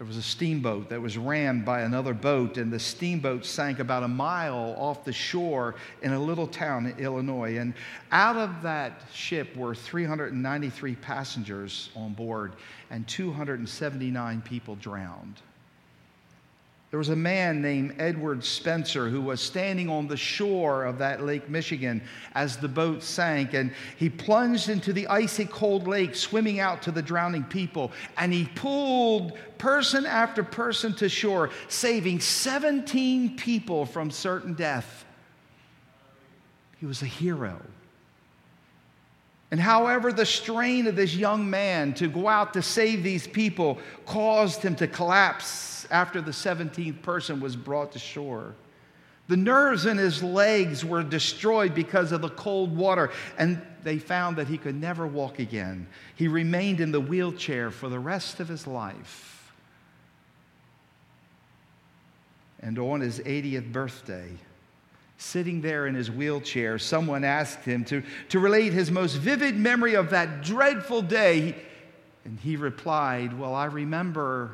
there 0.00 0.06
was 0.06 0.16
a 0.16 0.22
steamboat 0.22 0.88
that 0.88 1.02
was 1.02 1.18
rammed 1.18 1.66
by 1.66 1.82
another 1.82 2.14
boat, 2.14 2.56
and 2.56 2.72
the 2.72 2.78
steamboat 2.78 3.44
sank 3.44 3.80
about 3.80 4.02
a 4.02 4.08
mile 4.08 4.74
off 4.78 5.04
the 5.04 5.12
shore 5.12 5.74
in 6.00 6.14
a 6.14 6.18
little 6.18 6.46
town 6.46 6.86
in 6.86 6.98
Illinois. 6.98 7.58
And 7.58 7.74
out 8.10 8.36
of 8.36 8.62
that 8.62 9.02
ship 9.12 9.54
were 9.54 9.74
393 9.74 10.94
passengers 10.96 11.90
on 11.94 12.14
board, 12.14 12.54
and 12.90 13.06
279 13.06 14.40
people 14.40 14.74
drowned. 14.76 15.42
There 16.90 16.98
was 16.98 17.08
a 17.08 17.16
man 17.16 17.62
named 17.62 17.94
Edward 17.98 18.42
Spencer 18.42 19.08
who 19.08 19.20
was 19.20 19.40
standing 19.40 19.88
on 19.88 20.08
the 20.08 20.16
shore 20.16 20.84
of 20.84 20.98
that 20.98 21.22
Lake 21.22 21.48
Michigan 21.48 22.02
as 22.34 22.56
the 22.56 22.66
boat 22.66 23.04
sank, 23.04 23.54
and 23.54 23.72
he 23.96 24.10
plunged 24.10 24.68
into 24.68 24.92
the 24.92 25.06
icy 25.06 25.44
cold 25.44 25.86
lake, 25.86 26.16
swimming 26.16 26.58
out 26.58 26.82
to 26.82 26.90
the 26.90 27.00
drowning 27.00 27.44
people, 27.44 27.92
and 28.18 28.32
he 28.32 28.46
pulled 28.56 29.38
person 29.56 30.04
after 30.04 30.42
person 30.42 30.92
to 30.94 31.08
shore, 31.08 31.50
saving 31.68 32.18
17 32.18 33.36
people 33.36 33.86
from 33.86 34.10
certain 34.10 34.54
death. 34.54 35.04
He 36.80 36.86
was 36.86 37.02
a 37.02 37.06
hero. 37.06 37.60
And 39.50 39.58
however, 39.58 40.12
the 40.12 40.26
strain 40.26 40.86
of 40.86 40.94
this 40.94 41.14
young 41.14 41.50
man 41.50 41.92
to 41.94 42.08
go 42.08 42.28
out 42.28 42.52
to 42.54 42.62
save 42.62 43.02
these 43.02 43.26
people 43.26 43.78
caused 44.06 44.62
him 44.62 44.76
to 44.76 44.86
collapse 44.86 45.86
after 45.90 46.20
the 46.20 46.30
17th 46.30 47.02
person 47.02 47.40
was 47.40 47.56
brought 47.56 47.92
to 47.92 47.98
shore. 47.98 48.54
The 49.26 49.36
nerves 49.36 49.86
in 49.86 49.96
his 49.96 50.22
legs 50.22 50.84
were 50.84 51.02
destroyed 51.02 51.74
because 51.74 52.12
of 52.12 52.20
the 52.20 52.30
cold 52.30 52.76
water, 52.76 53.10
and 53.38 53.60
they 53.82 53.98
found 53.98 54.36
that 54.36 54.48
he 54.48 54.58
could 54.58 54.74
never 54.74 55.06
walk 55.06 55.38
again. 55.38 55.86
He 56.16 56.28
remained 56.28 56.80
in 56.80 56.92
the 56.92 57.00
wheelchair 57.00 57.70
for 57.70 57.88
the 57.88 57.98
rest 57.98 58.40
of 58.40 58.48
his 58.48 58.66
life. 58.66 59.52
And 62.60 62.78
on 62.78 63.00
his 63.00 63.20
80th 63.20 63.72
birthday, 63.72 64.30
sitting 65.20 65.60
there 65.60 65.86
in 65.86 65.94
his 65.94 66.10
wheelchair, 66.10 66.78
someone 66.78 67.24
asked 67.24 67.60
him 67.60 67.84
to, 67.84 68.02
to 68.30 68.38
relate 68.38 68.72
his 68.72 68.90
most 68.90 69.16
vivid 69.16 69.54
memory 69.54 69.94
of 69.94 70.10
that 70.10 70.42
dreadful 70.42 71.02
day. 71.02 71.54
And 72.24 72.38
he 72.40 72.56
replied, 72.56 73.38
Well, 73.38 73.54
I 73.54 73.66
remember 73.66 74.52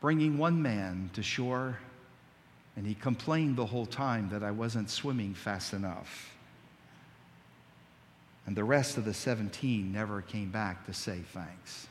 bringing 0.00 0.38
one 0.38 0.62
man 0.62 1.10
to 1.12 1.22
shore, 1.22 1.78
and 2.76 2.86
he 2.86 2.94
complained 2.94 3.56
the 3.56 3.66
whole 3.66 3.86
time 3.86 4.30
that 4.30 4.42
I 4.42 4.50
wasn't 4.50 4.88
swimming 4.88 5.34
fast 5.34 5.72
enough. 5.72 6.34
And 8.46 8.56
the 8.56 8.64
rest 8.64 8.96
of 8.96 9.04
the 9.04 9.12
17 9.12 9.92
never 9.92 10.22
came 10.22 10.50
back 10.50 10.86
to 10.86 10.94
say 10.94 11.20
thanks. 11.34 11.86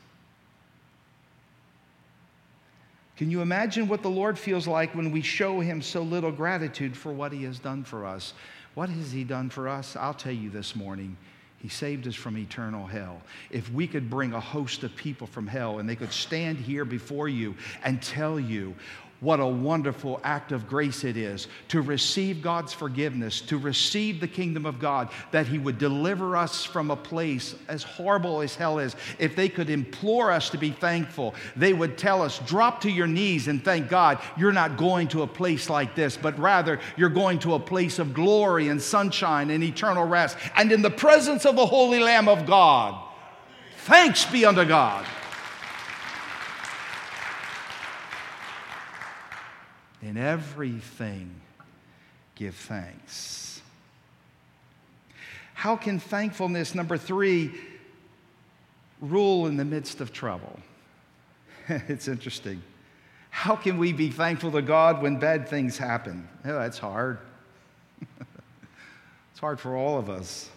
Can 3.18 3.32
you 3.32 3.42
imagine 3.42 3.88
what 3.88 4.02
the 4.02 4.08
Lord 4.08 4.38
feels 4.38 4.68
like 4.68 4.94
when 4.94 5.10
we 5.10 5.22
show 5.22 5.58
him 5.58 5.82
so 5.82 6.02
little 6.02 6.30
gratitude 6.30 6.96
for 6.96 7.12
what 7.12 7.32
he 7.32 7.42
has 7.42 7.58
done 7.58 7.82
for 7.82 8.06
us? 8.06 8.32
What 8.74 8.88
has 8.90 9.10
he 9.10 9.24
done 9.24 9.50
for 9.50 9.68
us? 9.68 9.96
I'll 9.96 10.14
tell 10.14 10.32
you 10.32 10.50
this 10.50 10.76
morning. 10.76 11.16
He 11.58 11.68
saved 11.68 12.06
us 12.06 12.14
from 12.14 12.38
eternal 12.38 12.86
hell. 12.86 13.20
If 13.50 13.72
we 13.72 13.88
could 13.88 14.08
bring 14.08 14.34
a 14.34 14.40
host 14.40 14.84
of 14.84 14.94
people 14.94 15.26
from 15.26 15.48
hell 15.48 15.80
and 15.80 15.88
they 15.88 15.96
could 15.96 16.12
stand 16.12 16.58
here 16.58 16.84
before 16.84 17.28
you 17.28 17.56
and 17.82 18.00
tell 18.00 18.38
you 18.38 18.76
what 19.20 19.40
a 19.40 19.46
wonderful 19.46 20.20
act 20.22 20.52
of 20.52 20.68
grace 20.68 21.02
it 21.02 21.16
is 21.16 21.48
to 21.68 21.82
receive 21.82 22.40
God's 22.40 22.72
forgiveness, 22.72 23.40
to 23.42 23.58
receive 23.58 24.20
the 24.20 24.28
kingdom 24.28 24.64
of 24.64 24.78
God, 24.78 25.08
that 25.32 25.48
He 25.48 25.58
would 25.58 25.76
deliver 25.76 26.36
us 26.36 26.64
from 26.64 26.90
a 26.90 26.96
place 26.96 27.56
as 27.66 27.82
horrible 27.82 28.40
as 28.42 28.54
hell 28.54 28.78
is. 28.78 28.94
If 29.18 29.34
they 29.34 29.48
could 29.48 29.70
implore 29.70 30.30
us 30.30 30.50
to 30.50 30.58
be 30.58 30.70
thankful, 30.70 31.34
they 31.56 31.72
would 31.72 31.98
tell 31.98 32.22
us, 32.22 32.38
drop 32.46 32.80
to 32.82 32.90
your 32.90 33.08
knees 33.08 33.48
and 33.48 33.64
thank 33.64 33.88
God 33.88 34.20
you're 34.36 34.52
not 34.52 34.76
going 34.76 35.08
to 35.08 35.22
a 35.22 35.26
place 35.26 35.68
like 35.68 35.96
this, 35.96 36.16
but 36.16 36.38
rather 36.38 36.78
you're 36.96 37.08
going 37.08 37.40
to 37.40 37.54
a 37.54 37.60
place 37.60 37.98
of 37.98 38.14
glory 38.14 38.68
and 38.68 38.80
sunshine 38.80 39.50
and 39.50 39.64
eternal 39.64 40.04
rest 40.04 40.36
and 40.56 40.70
in 40.70 40.80
the 40.80 40.90
presence 40.90 41.44
of 41.44 41.56
the 41.56 41.66
Holy 41.66 41.98
Lamb 41.98 42.28
of 42.28 42.46
God. 42.46 43.04
Thanks 43.78 44.24
be 44.26 44.44
unto 44.44 44.64
God. 44.64 45.04
In 50.02 50.16
everything, 50.16 51.34
give 52.34 52.54
thanks. 52.54 53.60
How 55.54 55.76
can 55.76 55.98
thankfulness, 55.98 56.74
number 56.74 56.96
three, 56.96 57.52
rule 59.00 59.46
in 59.46 59.56
the 59.56 59.64
midst 59.64 60.00
of 60.00 60.12
trouble? 60.12 60.58
it's 61.68 62.06
interesting. 62.06 62.62
How 63.30 63.56
can 63.56 63.76
we 63.76 63.92
be 63.92 64.10
thankful 64.10 64.52
to 64.52 64.62
God 64.62 65.02
when 65.02 65.18
bad 65.18 65.48
things 65.48 65.76
happen? 65.76 66.28
Oh, 66.44 66.54
that's 66.54 66.78
hard. 66.78 67.18
it's 69.30 69.40
hard 69.40 69.58
for 69.58 69.76
all 69.76 69.98
of 69.98 70.08
us. 70.08 70.48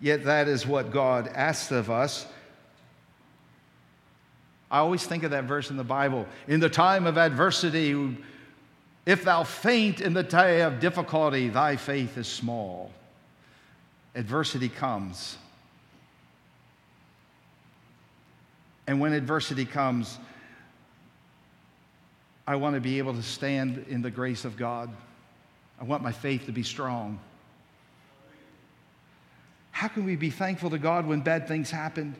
Yet 0.00 0.24
that 0.24 0.48
is 0.48 0.66
what 0.66 0.90
God 0.90 1.28
asks 1.34 1.70
of 1.70 1.90
us 1.90 2.26
I 4.70 4.78
always 4.78 5.04
think 5.04 5.24
of 5.24 5.32
that 5.32 5.44
verse 5.44 5.70
in 5.70 5.76
the 5.76 5.84
Bible. 5.84 6.26
In 6.46 6.60
the 6.60 6.70
time 6.70 7.06
of 7.06 7.18
adversity, 7.18 8.16
if 9.04 9.24
thou 9.24 9.42
faint 9.42 10.00
in 10.00 10.12
the 10.12 10.22
day 10.22 10.62
of 10.62 10.78
difficulty, 10.78 11.48
thy 11.48 11.76
faith 11.76 12.16
is 12.16 12.28
small. 12.28 12.92
Adversity 14.14 14.68
comes. 14.68 15.36
And 18.86 19.00
when 19.00 19.12
adversity 19.12 19.64
comes, 19.64 20.18
I 22.46 22.56
want 22.56 22.74
to 22.74 22.80
be 22.80 22.98
able 22.98 23.14
to 23.14 23.22
stand 23.22 23.86
in 23.88 24.02
the 24.02 24.10
grace 24.10 24.44
of 24.44 24.56
God. 24.56 24.90
I 25.80 25.84
want 25.84 26.02
my 26.02 26.12
faith 26.12 26.46
to 26.46 26.52
be 26.52 26.62
strong. 26.62 27.18
How 29.70 29.88
can 29.88 30.04
we 30.04 30.14
be 30.16 30.30
thankful 30.30 30.70
to 30.70 30.78
God 30.78 31.06
when 31.06 31.20
bad 31.20 31.48
things 31.48 31.70
happen? 31.70 32.14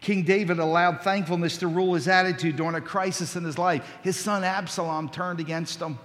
King 0.00 0.22
David 0.22 0.58
allowed 0.58 1.02
thankfulness 1.02 1.58
to 1.58 1.66
rule 1.66 1.94
his 1.94 2.06
attitude 2.06 2.56
during 2.56 2.76
a 2.76 2.80
crisis 2.80 3.36
in 3.36 3.44
his 3.44 3.58
life. 3.58 3.84
His 4.02 4.16
son 4.16 4.44
Absalom 4.44 5.08
turned 5.08 5.40
against 5.40 5.80
him. 5.80 5.98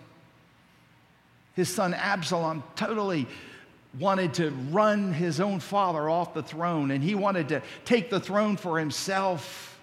His 1.56 1.73
son 1.73 1.93
Absalom 1.93 2.63
totally 2.75 3.27
wanted 3.99 4.34
to 4.36 4.49
run 4.71 5.13
his 5.13 5.39
own 5.39 5.60
father 5.60 6.10
off 6.10 6.34
the 6.34 6.41
throne, 6.41 6.89
and 6.89 7.03
he 7.03 7.13
wanted 7.13 7.49
to 7.49 7.62
take 7.86 8.10
the 8.10 8.19
throne 8.19 8.58
for 8.58 8.79
himself. 8.79 9.79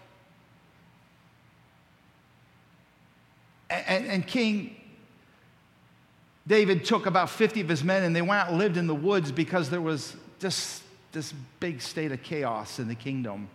And, 3.71 4.07
and 4.07 4.27
King 4.27 4.75
David 6.51 6.85
took 6.85 7.07
about 7.07 7.31
50 7.31 7.61
of 7.61 7.69
his 7.69 7.85
men 7.85 8.03
and 8.03 8.17
they 8.17 8.23
went 8.23 8.43
out 8.43 8.49
and 8.49 8.59
lived 8.59 8.77
in 8.77 8.89
the 8.89 8.95
woods 8.95 9.31
because 9.31 9.71
there 9.71 9.81
was 9.81 10.17
just 10.41 10.83
this 11.13 11.33
big 11.61 11.81
state 11.81 12.11
of 12.11 12.25
chaos 12.25 12.81
in 12.81 12.89
the 12.89 12.95
kingdom. 12.97 13.49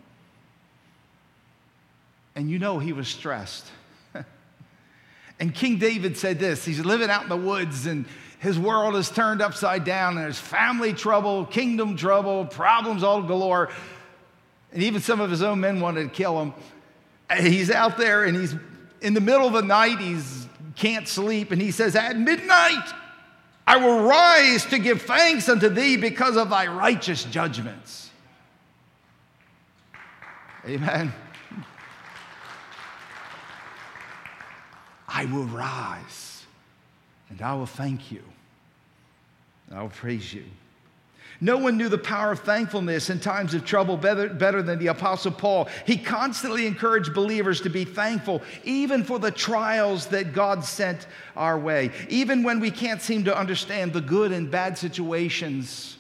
And 2.36 2.50
you 2.50 2.60
know 2.60 2.80
he 2.80 2.94
was 2.94 3.08
stressed. 3.08 3.66
and 5.40 5.54
King 5.54 5.78
David 5.78 6.18
said 6.18 6.40
this 6.40 6.66
he's 6.66 6.80
living 6.80 7.10
out 7.10 7.24
in 7.24 7.30
the 7.30 7.38
woods 7.38 7.86
and 7.86 8.06
his 8.40 8.60
world 8.60 8.96
is 8.96 9.10
turned 9.10 9.42
upside 9.42 9.86
down 9.86 10.18
and 10.18 10.26
there's 10.26 10.38
family 10.38 10.94
trouble, 10.94 11.46
kingdom 11.46 11.96
trouble, 11.96 12.46
problems 12.46 13.04
all 13.04 13.24
galore. 13.24 13.70
And 14.72 14.84
even 14.84 15.02
some 15.02 15.22
of 15.22 15.32
his 15.32 15.42
own 15.42 15.62
men 15.62 15.80
wanted 15.80 16.04
to 16.04 16.10
kill 16.10 16.40
him. 16.42 16.54
And 17.30 17.48
he's 17.48 17.72
out 17.72 17.98
there 17.98 18.26
and 18.26 18.36
he's 18.36 18.54
in 19.02 19.14
the 19.14 19.22
middle 19.22 19.48
of 19.48 19.54
the 19.54 19.62
night, 19.62 20.00
he's 20.00 20.48
can't 20.76 21.08
sleep, 21.08 21.52
and 21.52 21.62
he 21.62 21.72
says, 21.72 21.96
At 21.96 22.18
midnight 22.18 22.94
I 23.66 23.78
will 23.78 24.04
rise 24.04 24.66
to 24.66 24.78
give 24.78 25.02
thanks 25.04 25.50
unto 25.50 25.70
thee 25.70 25.98
because 25.98 26.36
of 26.38 26.50
thy 26.50 26.68
righteous 26.68 27.24
judgments. 27.24 28.10
Amen. 30.68 31.14
I 35.16 35.24
will 35.26 35.46
rise 35.46 36.44
and 37.30 37.42
I 37.42 37.54
will 37.54 37.66
thank 37.66 38.12
you. 38.12 38.22
I 39.72 39.82
will 39.82 39.90
praise 39.90 40.34
you. 40.34 40.44
No 41.40 41.58
one 41.58 41.78
knew 41.78 41.88
the 41.88 41.98
power 41.98 42.34
of 42.34 42.42
thankfulness 42.42 43.10
in 43.10 43.20
times 43.20 43.54
of 43.54 43.64
trouble 43.64 43.96
better, 43.96 44.28
better, 44.28 44.62
than 44.62 44.78
the 44.78 44.88
Apostle 44.88 45.32
Paul. 45.32 45.70
He 45.86 45.98
constantly 45.98 46.68
encouraged 46.68 47.14
believers 47.14 47.62
to 47.62 47.70
be 47.70 47.86
thankful, 47.86 48.42
even 48.66 49.04
for 49.04 49.18
the 49.18 49.32
trials 49.32 50.08
that 50.08 50.34
God 50.34 50.66
sent 50.66 51.08
our 51.36 51.58
way, 51.58 51.92
even 52.10 52.44
when 52.44 52.60
we 52.60 52.70
can't 52.70 53.02
seem 53.02 53.24
to 53.26 53.38
understand 53.38 53.94
the 53.94 54.02
good 54.02 54.32
and 54.32 54.52
bad 54.52 54.78
situations 54.78 55.96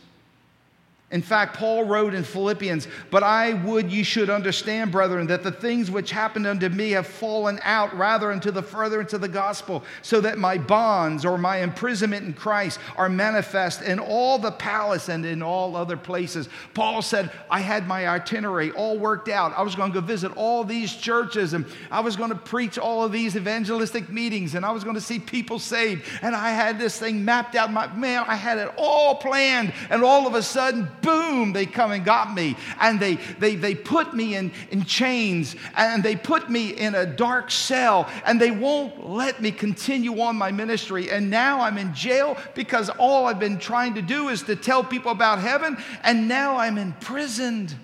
in 1.16 1.22
fact, 1.22 1.56
Paul 1.56 1.86
wrote 1.86 2.14
in 2.14 2.26
Philippians, 2.26 2.90
But 3.10 3.24
I 3.24 3.54
would 3.54 3.90
ye 3.90 4.04
should 4.04 4.30
understand, 4.30 4.92
brethren, 4.92 5.28
that 5.28 5.44
the 5.44 5.52
things 5.52 5.90
which 5.90 6.12
happened 6.12 6.46
unto 6.46 6.68
me 6.68 6.92
have 6.92 7.08
fallen 7.08 7.58
out 7.64 7.98
rather 7.98 8.34
unto 8.34 8.52
the 8.52 8.62
furtherance 8.62 9.14
of 9.14 9.22
the 9.22 9.30
gospel, 9.30 9.86
so 10.02 10.20
that 10.20 10.38
my 10.38 10.58
bonds 10.58 11.24
or 11.24 11.38
my 11.38 11.60
imprisonment 11.60 12.26
in 12.26 12.34
Christ 12.34 12.82
are 12.98 13.08
manifest 13.08 13.82
in 13.82 13.98
all 13.98 14.38
the 14.38 14.52
palace 14.52 15.08
and 15.08 15.26
in 15.26 15.42
all 15.42 15.78
other 15.78 15.96
places. 15.96 16.50
Paul 16.74 17.02
said, 17.02 17.32
I 17.50 17.62
had 17.62 17.88
my 17.88 18.10
itinerary 18.10 18.72
all 18.72 19.00
worked 19.00 19.30
out. 19.30 19.58
I 19.58 19.62
was 19.62 19.74
going 19.74 19.94
to 19.94 20.02
go 20.02 20.06
visit 20.06 20.36
all 20.36 20.66
these 20.66 20.94
churches 20.94 21.54
and 21.54 21.66
I 21.90 22.02
was 22.02 22.18
going 22.18 22.32
to 22.32 22.36
preach 22.36 22.78
all 22.78 23.06
of 23.06 23.14
these 23.14 23.38
evangelistic 23.38 24.10
meetings 24.10 24.54
and 24.54 24.66
I 24.66 24.72
was 24.72 24.84
going 24.84 24.96
to 24.96 25.02
see 25.02 25.20
people 25.20 25.60
saved. 25.60 26.04
And 26.22 26.36
I 26.36 26.50
had 26.50 26.78
this 26.78 27.00
thing 27.00 27.24
mapped 27.24 27.56
out. 27.56 27.72
My, 27.72 27.88
man, 27.96 28.26
I 28.28 28.36
had 28.36 28.58
it 28.58 28.70
all 28.76 29.16
planned. 29.16 29.72
And 29.90 30.04
all 30.04 30.28
of 30.28 30.36
a 30.36 30.44
sudden, 30.44 30.90
boom, 31.06 31.54
they 31.54 31.66
come 31.66 31.92
and 31.92 32.04
got 32.04 32.34
me. 32.34 32.58
And 32.82 33.00
they, 33.00 33.16
they, 33.16 33.56
they 33.56 33.76
put 33.76 34.14
me 34.14 34.36
in, 34.36 34.52
in 34.72 34.84
chains 34.84 35.56
and 35.78 36.04
they 36.04 36.16
put 36.16 36.50
me 36.50 36.72
in 36.72 36.96
a 36.96 37.06
dark 37.06 37.52
cell 37.52 38.10
and 38.26 38.42
they 38.42 38.52
won't 38.52 39.08
let 39.10 39.42
me 39.42 39.52
continue 39.52 40.20
on 40.22 40.36
my 40.36 40.52
ministry. 40.52 41.12
And 41.12 41.30
now 41.30 41.62
I'm 41.62 41.78
in 41.78 41.94
jail 41.94 42.38
because 42.56 42.90
all 42.90 43.28
I've 43.28 43.40
been 43.40 43.60
trying 43.60 43.94
to 43.94 44.02
do 44.02 44.30
is 44.30 44.42
to 44.44 44.56
tell 44.56 44.84
people 44.84 45.12
about 45.12 45.40
heaven. 45.40 45.78
And 46.04 46.28
now 46.28 46.58
I'm 46.58 46.78
imprisoned. 46.78 47.76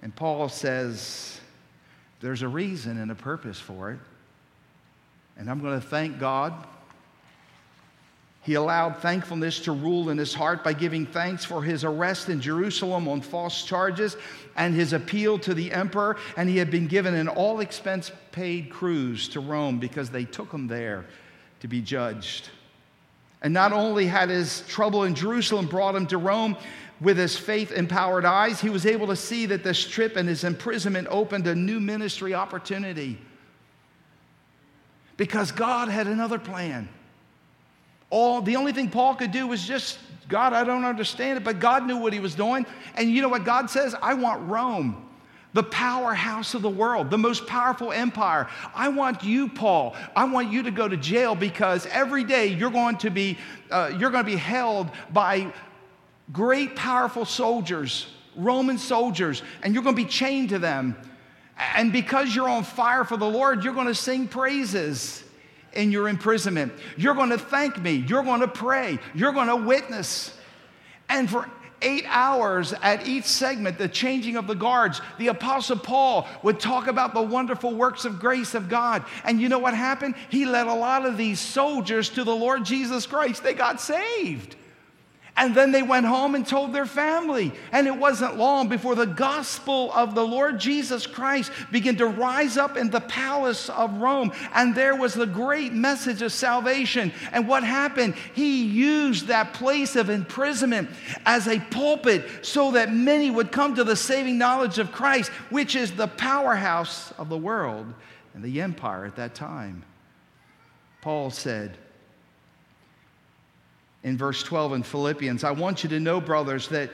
And 0.00 0.14
Paul 0.16 0.48
says, 0.48 1.40
there's 2.20 2.42
a 2.42 2.48
reason 2.48 2.98
and 2.98 3.10
a 3.10 3.14
purpose 3.14 3.60
for 3.60 3.90
it. 3.90 3.98
And 5.36 5.48
I'm 5.48 5.60
going 5.60 5.80
to 5.80 5.86
thank 5.86 6.18
God 6.18 6.66
he 8.42 8.54
allowed 8.54 8.98
thankfulness 8.98 9.60
to 9.60 9.72
rule 9.72 10.10
in 10.10 10.18
his 10.18 10.32
heart 10.32 10.64
by 10.64 10.72
giving 10.72 11.04
thanks 11.04 11.44
for 11.44 11.62
his 11.62 11.84
arrest 11.84 12.28
in 12.28 12.40
Jerusalem 12.40 13.08
on 13.08 13.20
false 13.20 13.64
charges 13.64 14.16
and 14.56 14.74
his 14.74 14.92
appeal 14.92 15.38
to 15.40 15.54
the 15.54 15.70
emperor. 15.72 16.16
And 16.36 16.48
he 16.48 16.56
had 16.56 16.70
been 16.70 16.86
given 16.86 17.14
an 17.14 17.28
all 17.28 17.60
expense 17.60 18.10
paid 18.32 18.70
cruise 18.70 19.28
to 19.30 19.40
Rome 19.40 19.78
because 19.78 20.10
they 20.10 20.24
took 20.24 20.52
him 20.52 20.66
there 20.66 21.04
to 21.60 21.68
be 21.68 21.82
judged. 21.82 22.48
And 23.42 23.52
not 23.52 23.72
only 23.72 24.06
had 24.06 24.30
his 24.30 24.62
trouble 24.62 25.04
in 25.04 25.14
Jerusalem 25.14 25.66
brought 25.66 25.94
him 25.94 26.06
to 26.06 26.18
Rome, 26.18 26.56
with 27.00 27.16
his 27.16 27.36
faith 27.36 27.70
empowered 27.70 28.24
eyes, 28.24 28.60
he 28.60 28.70
was 28.70 28.84
able 28.84 29.06
to 29.08 29.16
see 29.16 29.46
that 29.46 29.62
this 29.62 29.86
trip 29.86 30.16
and 30.16 30.28
his 30.28 30.42
imprisonment 30.42 31.06
opened 31.10 31.46
a 31.46 31.54
new 31.54 31.78
ministry 31.78 32.34
opportunity. 32.34 33.18
Because 35.16 35.52
God 35.52 35.88
had 35.88 36.06
another 36.06 36.38
plan. 36.38 36.88
All 38.10 38.40
the 38.40 38.56
only 38.56 38.72
thing 38.72 38.90
Paul 38.90 39.14
could 39.14 39.32
do 39.32 39.46
was 39.46 39.66
just, 39.66 39.98
God, 40.28 40.52
I 40.52 40.64
don't 40.64 40.84
understand 40.84 41.38
it, 41.38 41.44
but 41.44 41.58
God 41.58 41.86
knew 41.86 41.96
what 41.96 42.12
he 42.12 42.20
was 42.20 42.34
doing. 42.34 42.66
And 42.94 43.10
you 43.10 43.22
know 43.22 43.28
what 43.28 43.44
God 43.44 43.70
says? 43.70 43.94
I 44.00 44.14
want 44.14 44.48
Rome 44.48 45.08
the 45.54 45.62
powerhouse 45.62 46.54
of 46.54 46.62
the 46.62 46.70
world, 46.70 47.10
the 47.10 47.18
most 47.18 47.46
powerful 47.46 47.90
empire. 47.90 48.48
I 48.74 48.88
want 48.88 49.24
you, 49.24 49.48
Paul. 49.48 49.96
I 50.14 50.24
want 50.24 50.52
you 50.52 50.62
to 50.64 50.70
go 50.70 50.86
to 50.86 50.96
jail 50.96 51.34
because 51.34 51.86
every 51.86 52.22
day 52.22 52.48
you're 52.48 52.70
going 52.70 52.98
to 52.98 53.10
be 53.10 53.38
uh, 53.70 53.90
you're 53.98 54.10
going 54.10 54.24
to 54.24 54.30
be 54.30 54.36
held 54.36 54.90
by 55.12 55.52
great, 56.32 56.76
powerful 56.76 57.24
soldiers, 57.24 58.06
Roman 58.36 58.78
soldiers, 58.78 59.42
and 59.62 59.74
you're 59.74 59.82
going 59.82 59.96
to 59.96 60.02
be 60.02 60.08
chained 60.08 60.50
to 60.50 60.58
them. 60.58 60.96
And 61.74 61.92
because 61.92 62.34
you're 62.34 62.48
on 62.48 62.62
fire 62.62 63.04
for 63.04 63.16
the 63.16 63.28
Lord, 63.28 63.64
you're 63.64 63.74
going 63.74 63.88
to 63.88 63.94
sing 63.94 64.28
praises 64.28 65.24
in 65.78 65.92
your 65.92 66.08
imprisonment. 66.08 66.72
You're 66.96 67.14
going 67.14 67.30
to 67.30 67.38
thank 67.38 67.80
me. 67.80 68.04
You're 68.08 68.24
going 68.24 68.40
to 68.40 68.48
pray. 68.48 68.98
You're 69.14 69.32
going 69.32 69.46
to 69.46 69.56
witness. 69.56 70.36
And 71.08 71.30
for 71.30 71.48
eight 71.80 72.04
hours 72.08 72.74
at 72.82 73.06
each 73.06 73.24
segment, 73.24 73.78
the 73.78 73.88
changing 73.88 74.36
of 74.36 74.48
the 74.48 74.54
guards, 74.56 75.00
the 75.18 75.28
Apostle 75.28 75.78
Paul 75.78 76.26
would 76.42 76.58
talk 76.58 76.88
about 76.88 77.14
the 77.14 77.22
wonderful 77.22 77.74
works 77.74 78.04
of 78.04 78.18
grace 78.18 78.54
of 78.54 78.68
God. 78.68 79.04
And 79.22 79.40
you 79.40 79.48
know 79.48 79.60
what 79.60 79.74
happened? 79.74 80.16
He 80.30 80.44
led 80.44 80.66
a 80.66 80.74
lot 80.74 81.06
of 81.06 81.16
these 81.16 81.38
soldiers 81.38 82.08
to 82.10 82.24
the 82.24 82.34
Lord 82.34 82.64
Jesus 82.64 83.06
Christ. 83.06 83.44
They 83.44 83.54
got 83.54 83.80
saved. 83.80 84.56
And 85.38 85.54
then 85.54 85.70
they 85.70 85.82
went 85.82 86.04
home 86.04 86.34
and 86.34 86.44
told 86.44 86.72
their 86.72 86.84
family. 86.84 87.52
And 87.70 87.86
it 87.86 87.96
wasn't 87.96 88.36
long 88.36 88.68
before 88.68 88.96
the 88.96 89.06
gospel 89.06 89.92
of 89.92 90.16
the 90.16 90.26
Lord 90.26 90.58
Jesus 90.58 91.06
Christ 91.06 91.52
began 91.70 91.94
to 91.96 92.06
rise 92.06 92.56
up 92.56 92.76
in 92.76 92.90
the 92.90 93.00
palace 93.00 93.70
of 93.70 93.98
Rome. 93.98 94.32
And 94.52 94.74
there 94.74 94.96
was 94.96 95.14
the 95.14 95.26
great 95.26 95.72
message 95.72 96.22
of 96.22 96.32
salvation. 96.32 97.12
And 97.30 97.46
what 97.46 97.62
happened? 97.62 98.16
He 98.34 98.64
used 98.64 99.28
that 99.28 99.54
place 99.54 99.94
of 99.94 100.10
imprisonment 100.10 100.90
as 101.24 101.46
a 101.46 101.60
pulpit 101.60 102.44
so 102.44 102.72
that 102.72 102.92
many 102.92 103.30
would 103.30 103.52
come 103.52 103.76
to 103.76 103.84
the 103.84 103.96
saving 103.96 104.38
knowledge 104.38 104.80
of 104.80 104.90
Christ, 104.90 105.30
which 105.50 105.76
is 105.76 105.92
the 105.92 106.08
powerhouse 106.08 107.12
of 107.12 107.28
the 107.28 107.38
world 107.38 107.86
and 108.34 108.42
the 108.42 108.60
empire 108.60 109.04
at 109.04 109.14
that 109.16 109.36
time. 109.36 109.84
Paul 111.00 111.30
said, 111.30 111.78
in 114.04 114.16
verse 114.16 114.42
12 114.42 114.74
in 114.74 114.82
Philippians. 114.82 115.44
I 115.44 115.50
want 115.50 115.82
you 115.82 115.88
to 115.90 116.00
know, 116.00 116.20
brothers, 116.20 116.68
that 116.68 116.90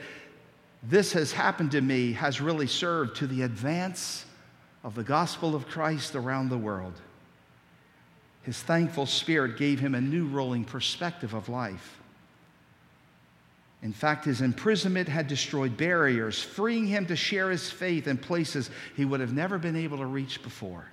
this 0.83 1.13
has 1.13 1.31
happened 1.31 1.71
to 1.71 1.81
me 1.81 2.13
has 2.13 2.41
really 2.41 2.67
served 2.67 3.17
to 3.17 3.27
the 3.27 3.43
advance 3.43 4.25
of 4.83 4.95
the 4.95 5.03
gospel 5.03 5.55
of 5.55 5.67
Christ 5.67 6.15
around 6.15 6.49
the 6.49 6.57
world. 6.57 6.93
His 8.43 8.61
thankful 8.61 9.07
spirit 9.07 9.57
gave 9.57 9.79
him 9.79 9.95
a 9.95 10.01
new 10.01 10.27
rolling 10.27 10.63
perspective 10.63 11.33
of 11.33 11.49
life. 11.49 11.97
In 13.81 13.93
fact, 13.93 14.25
his 14.25 14.41
imprisonment 14.41 15.07
had 15.07 15.27
destroyed 15.27 15.77
barriers, 15.77 16.41
freeing 16.41 16.87
him 16.87 17.05
to 17.07 17.15
share 17.15 17.49
his 17.49 17.69
faith 17.69 18.07
in 18.07 18.17
places 18.17 18.69
he 18.95 19.05
would 19.05 19.19
have 19.19 19.33
never 19.33 19.57
been 19.57 19.75
able 19.75 19.97
to 19.97 20.05
reach 20.05 20.41
before. 20.43 20.85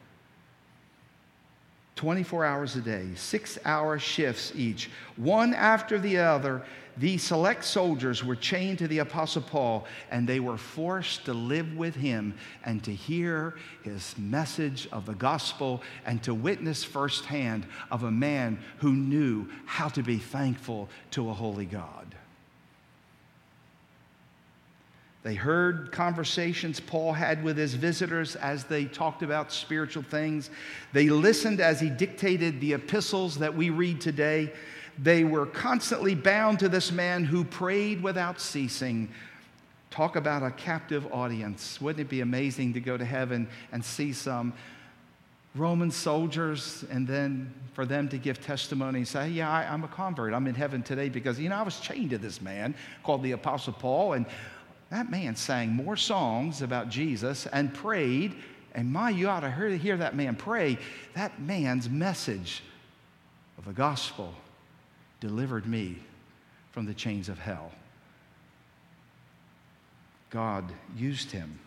24 1.97 2.45
hours 2.45 2.77
a 2.77 2.81
day, 2.81 3.09
six 3.15 3.59
hour 3.65 3.99
shifts 3.99 4.53
each, 4.57 4.91
one 5.17 5.53
after 5.55 5.99
the 5.99 6.19
other. 6.19 6.63
These 6.97 7.23
select 7.23 7.65
soldiers 7.65 8.23
were 8.23 8.37
chained 8.37 8.79
to 8.81 8.89
the 8.89 8.99
Apostle 8.99 9.43
Paul, 9.43 9.87
and 10.11 10.27
they 10.27 10.41
were 10.41 10.59
forced 10.59 11.25
to 11.27 11.33
live 11.33 11.77
with 11.77 11.95
him 11.95 12.35
and 12.65 12.83
to 12.85 12.95
hear 12.95 13.57
his 13.83 14.17
message 14.19 14.89
of 14.93 15.07
the 15.07 15.15
gospel 15.15 15.83
and 16.05 16.23
to 16.23 16.35
witness 16.35 16.85
firsthand 16.85 17.67
of 17.91 18.03
a 18.03 18.11
man 18.11 18.59
who 18.79 18.93
knew 18.93 19.49
how 19.65 19.89
to 19.89 20.03
be 20.03 20.19
thankful 20.19 20.89
to 21.13 21.31
a 21.31 21.35
holy 21.35 21.67
God. 21.67 22.12
They 25.23 25.35
heard 25.35 25.93
conversations 25.93 26.81
Paul 26.81 27.13
had 27.13 27.45
with 27.45 27.57
his 27.57 27.75
visitors 27.75 28.35
as 28.37 28.65
they 28.65 28.87
talked 28.87 29.23
about 29.23 29.53
spiritual 29.53 30.03
things. 30.03 30.51
They 30.93 31.09
listened 31.09 31.61
as 31.61 31.81
he 31.81 31.91
dictated 31.91 32.61
the 32.61 32.73
epistles 32.73 33.39
that 33.39 33.55
we 33.55 33.71
read 33.71 34.01
today. 34.01 34.53
They 34.99 35.23
were 35.23 35.47
constantly 35.47 36.17
bound 36.17 36.59
to 36.59 36.69
this 36.69 36.91
man 36.91 37.25
who 37.25 37.45
prayed 37.45 38.03
without 38.03 38.41
ceasing. 38.41 39.11
Talk 39.91 40.17
about 40.17 40.43
a 40.43 40.51
captive 40.51 41.07
audience. 41.13 41.81
Wouldn't 41.81 42.01
it 42.01 42.11
be 42.11 42.21
amazing 42.21 42.73
to 42.73 42.81
go 42.81 42.97
to 42.97 43.05
heaven 43.05 43.49
and 43.71 43.85
see 43.85 44.13
some 44.13 44.53
Roman 45.55 45.91
soldiers 45.91 46.85
and 46.91 47.07
then 47.07 47.53
for 47.75 47.85
them 47.85 48.09
to 48.09 48.19
give 48.19 48.41
testimony 48.41 49.01
and 49.01 49.09
say, 49.09 49.29
Yeah, 49.29 49.51
I, 49.51 49.65
am 49.65 49.85
a 49.85 49.89
convert. 49.89 50.33
I'm 50.33 50.47
in 50.47 50.55
heaven 50.55 50.83
today 50.83 51.11
because, 51.11 51.39
you 51.39 51.51
know, 51.51 51.57
I 51.57 51.63
was 51.63 51.79
chained 51.79 52.11
to 52.11 52.19
this 52.19 52.41
man 52.41 52.75
called 53.05 53.23
the 53.23 53.33
Apostle 53.33 53.75
Paul, 53.75 54.15
and 54.15 54.25
that 54.93 55.11
man 55.11 55.35
sang 55.37 55.71
more 55.71 55.97
songs 55.97 56.61
about 56.61 56.91
Jesus 56.91 57.47
and 57.47 57.73
prayed. 57.73 58.35
And 58.75 58.93
my, 58.93 59.09
you 59.09 59.27
ought 59.27 59.41
to 59.41 59.51
hear, 59.51 59.97
that 59.97 60.15
man 60.15 60.37
pray. 60.37 60.77
That 61.15 61.41
man's 61.41 61.89
message 61.89 62.63
of 63.57 63.65
the 63.65 63.73
gospel 63.73 64.35
delivered 65.19 65.67
me 65.67 65.97
from 66.73 66.85
the 66.85 66.93
chains 66.93 67.31
of 67.31 67.39
hell. 67.39 67.73
God 70.29 70.71
used 70.95 71.31
him. 71.31 71.59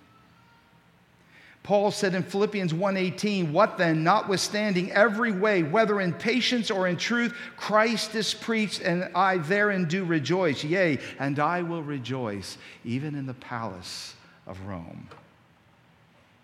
Paul 1.66 1.90
said 1.90 2.14
in 2.14 2.22
Philippians 2.22 2.76
1:18, 2.76 3.52
"What 3.52 3.80
then, 3.80 4.04
notwithstanding 4.04 4.92
every 4.92 5.32
way, 5.32 5.64
whether 5.64 6.00
in 6.00 6.14
patience 6.14 6.70
or 6.70 6.88
in 6.88 6.96
truth, 6.96 7.34
Christ 7.58 8.14
is 8.14 8.36
preached, 8.36 8.82
and 8.82 9.10
I 9.16 9.40
therein 9.40 9.86
do 9.86 10.06
rejoice. 10.06 10.64
Yea, 10.64 11.00
and 11.18 11.40
I 11.40 11.64
will 11.64 11.82
rejoice, 11.82 12.60
even 12.84 13.16
in 13.16 13.26
the 13.26 13.34
palace 13.34 14.14
of 14.46 14.62
Rome." 14.68 15.08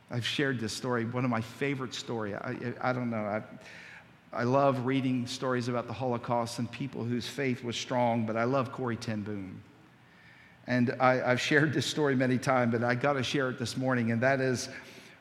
I've 0.09 0.25
shared 0.25 0.59
this 0.59 0.73
story, 0.73 1.05
one 1.05 1.23
of 1.23 1.29
my 1.29 1.41
favorite 1.41 1.93
stories. 1.93 2.33
I, 2.41 2.73
I 2.81 2.91
don't 2.91 3.11
know. 3.11 3.23
I, 3.23 3.43
I 4.33 4.43
love 4.43 4.87
reading 4.87 5.27
stories 5.27 5.67
about 5.67 5.85
the 5.85 5.93
Holocaust 5.93 6.57
and 6.57 6.69
people 6.71 7.03
whose 7.03 7.27
faith 7.27 7.63
was 7.63 7.77
strong, 7.77 8.25
but 8.25 8.35
I 8.35 8.45
love 8.45 8.71
Corrie 8.71 8.97
ten 8.97 9.21
Boom. 9.21 9.61
And 10.65 10.95
I, 10.99 11.17
have 11.17 11.39
shared 11.39 11.73
this 11.73 11.85
story 11.85 12.15
many 12.15 12.39
times, 12.39 12.71
but 12.71 12.83
I 12.83 12.95
got 12.95 13.13
to 13.13 13.23
share 13.23 13.51
it 13.51 13.59
this 13.59 13.77
morning, 13.77 14.11
and 14.11 14.19
that 14.21 14.41
is 14.41 14.67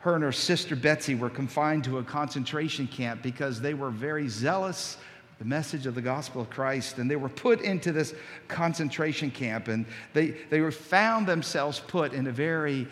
her 0.01 0.15
and 0.15 0.25
her 0.25 0.33
sister 0.33 0.75
Betsy 0.75 1.15
were 1.15 1.31
confined 1.31 1.85
to 1.85 1.99
a 1.99 2.03
concentration 2.03 2.87
camp 2.87 3.23
because 3.23 3.61
they 3.61 3.75
were 3.75 3.91
very 3.91 4.29
zealous 4.29 4.97
the 5.41 5.47
message 5.47 5.87
of 5.87 5.95
the 5.95 6.03
gospel 6.03 6.43
of 6.43 6.51
Christ, 6.51 6.99
and 6.99 7.11
they 7.11 7.17
were 7.17 7.31
put 7.31 7.63
into 7.63 7.93
this 7.93 8.15
concentration 8.47 9.31
camp, 9.31 9.69
and 9.69 9.87
they, 10.13 10.35
they 10.51 10.61
were 10.61 10.71
found 10.71 11.27
themselves 11.27 11.81
put 11.81 12.13
in 12.13 12.27
a 12.27 12.31
very 12.31 12.87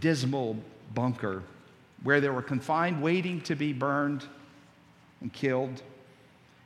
dismal 0.00 0.56
bunker 0.94 1.44
where 2.02 2.20
they 2.20 2.28
were 2.28 2.42
confined, 2.42 3.00
waiting 3.00 3.40
to 3.42 3.54
be 3.54 3.72
burned 3.72 4.26
and 5.20 5.32
killed. 5.32 5.80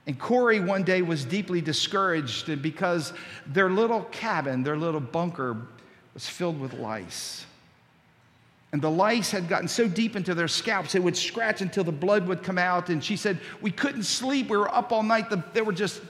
And 0.06 0.18
Corrie 0.18 0.60
one 0.60 0.84
day 0.84 1.02
was 1.02 1.22
deeply 1.22 1.60
discouraged 1.60 2.62
because 2.62 3.12
their 3.46 3.68
little 3.68 4.04
cabin, 4.04 4.62
their 4.62 4.78
little 4.78 5.00
bunker, 5.00 5.58
was 6.14 6.26
filled 6.26 6.58
with 6.58 6.72
lice. 6.72 7.44
And 8.76 8.82
the 8.82 8.90
lice 8.90 9.30
had 9.30 9.48
gotten 9.48 9.68
so 9.68 9.88
deep 9.88 10.16
into 10.16 10.34
their 10.34 10.48
scalps, 10.48 10.94
it 10.94 11.02
would 11.02 11.16
scratch 11.16 11.62
until 11.62 11.82
the 11.82 11.90
blood 11.90 12.28
would 12.28 12.42
come 12.42 12.58
out. 12.58 12.90
And 12.90 13.02
she 13.02 13.16
said, 13.16 13.40
We 13.62 13.70
couldn't 13.70 14.02
sleep. 14.02 14.50
We 14.50 14.58
were 14.58 14.68
up 14.68 14.92
all 14.92 15.02
night. 15.02 15.32
They 15.54 15.62
were 15.62 15.72
just 15.72 16.02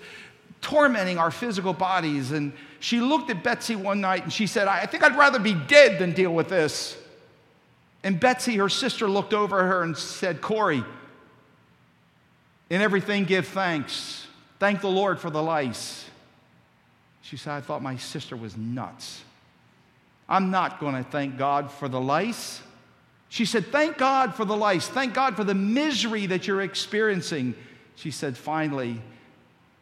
tormenting 0.62 1.16
our 1.16 1.30
physical 1.30 1.72
bodies. 1.72 2.32
And 2.32 2.52
she 2.80 2.98
looked 3.00 3.30
at 3.30 3.44
Betsy 3.44 3.76
one 3.76 4.00
night 4.00 4.24
and 4.24 4.32
she 4.32 4.48
said, 4.48 4.66
I 4.66 4.84
think 4.84 5.04
I'd 5.04 5.16
rather 5.16 5.38
be 5.38 5.54
dead 5.54 6.00
than 6.00 6.12
deal 6.12 6.34
with 6.34 6.48
this. 6.48 6.98
And 8.02 8.18
Betsy, 8.18 8.56
her 8.56 8.68
sister, 8.68 9.08
looked 9.08 9.32
over 9.32 9.60
at 9.60 9.66
her 9.66 9.84
and 9.84 9.96
said, 9.96 10.40
Corrie, 10.40 10.82
in 12.68 12.82
everything 12.82 13.26
give 13.26 13.46
thanks. 13.46 14.26
Thank 14.58 14.80
the 14.80 14.90
Lord 14.90 15.20
for 15.20 15.30
the 15.30 15.40
lice. 15.40 16.04
She 17.22 17.36
said, 17.36 17.52
I 17.52 17.60
thought 17.60 17.80
my 17.80 17.96
sister 17.96 18.34
was 18.34 18.56
nuts. 18.56 19.22
I'm 20.28 20.50
not 20.50 20.80
going 20.80 20.94
to 20.94 21.08
thank 21.08 21.38
God 21.38 21.70
for 21.70 21.88
the 21.88 22.00
lice. 22.00 22.60
She 23.28 23.44
said, 23.44 23.66
Thank 23.66 23.98
God 23.98 24.34
for 24.34 24.44
the 24.44 24.56
lice. 24.56 24.88
Thank 24.88 25.14
God 25.14 25.36
for 25.36 25.44
the 25.44 25.54
misery 25.54 26.26
that 26.26 26.46
you're 26.46 26.62
experiencing. 26.62 27.54
She 27.94 28.10
said, 28.10 28.36
Finally, 28.36 29.00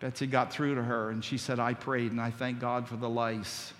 Betsy 0.00 0.26
got 0.26 0.52
through 0.52 0.74
to 0.74 0.82
her 0.82 1.10
and 1.10 1.24
she 1.24 1.38
said, 1.38 1.58
I 1.58 1.74
prayed 1.74 2.12
and 2.12 2.20
I 2.20 2.30
thank 2.30 2.60
God 2.60 2.88
for 2.88 2.96
the 2.96 3.08
lice. 3.08 3.72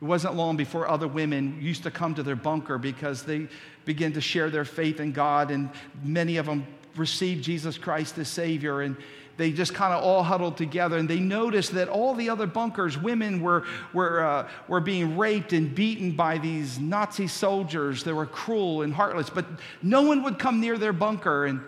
It 0.00 0.04
wasn't 0.04 0.34
long 0.34 0.56
before 0.56 0.88
other 0.88 1.08
women 1.08 1.58
used 1.60 1.82
to 1.84 1.90
come 1.90 2.14
to 2.14 2.22
their 2.22 2.36
bunker 2.36 2.78
because 2.78 3.22
they 3.22 3.48
began 3.84 4.12
to 4.14 4.20
share 4.20 4.50
their 4.50 4.64
faith 4.64 5.00
in 5.00 5.12
God, 5.12 5.50
and 5.50 5.70
many 6.02 6.36
of 6.36 6.46
them 6.46 6.66
received 6.96 7.44
Jesus 7.44 7.78
Christ 7.78 8.18
as 8.18 8.28
Savior. 8.28 8.80
And 8.80 8.96
they 9.36 9.50
just 9.52 9.74
kind 9.74 9.92
of 9.92 10.02
all 10.02 10.22
huddled 10.22 10.56
together 10.56 10.96
and 10.96 11.08
they 11.08 11.18
noticed 11.18 11.72
that 11.72 11.88
all 11.88 12.14
the 12.14 12.30
other 12.30 12.46
bunkers, 12.46 12.96
women 12.96 13.40
were, 13.40 13.64
were, 13.92 14.24
uh, 14.24 14.48
were 14.68 14.80
being 14.80 15.16
raped 15.16 15.52
and 15.52 15.74
beaten 15.74 16.12
by 16.12 16.38
these 16.38 16.78
Nazi 16.78 17.26
soldiers 17.26 18.04
that 18.04 18.14
were 18.14 18.26
cruel 18.26 18.82
and 18.82 18.94
heartless, 18.94 19.30
but 19.30 19.46
no 19.82 20.02
one 20.02 20.22
would 20.22 20.38
come 20.38 20.60
near 20.60 20.78
their 20.78 20.92
bunker. 20.92 21.46
And 21.46 21.60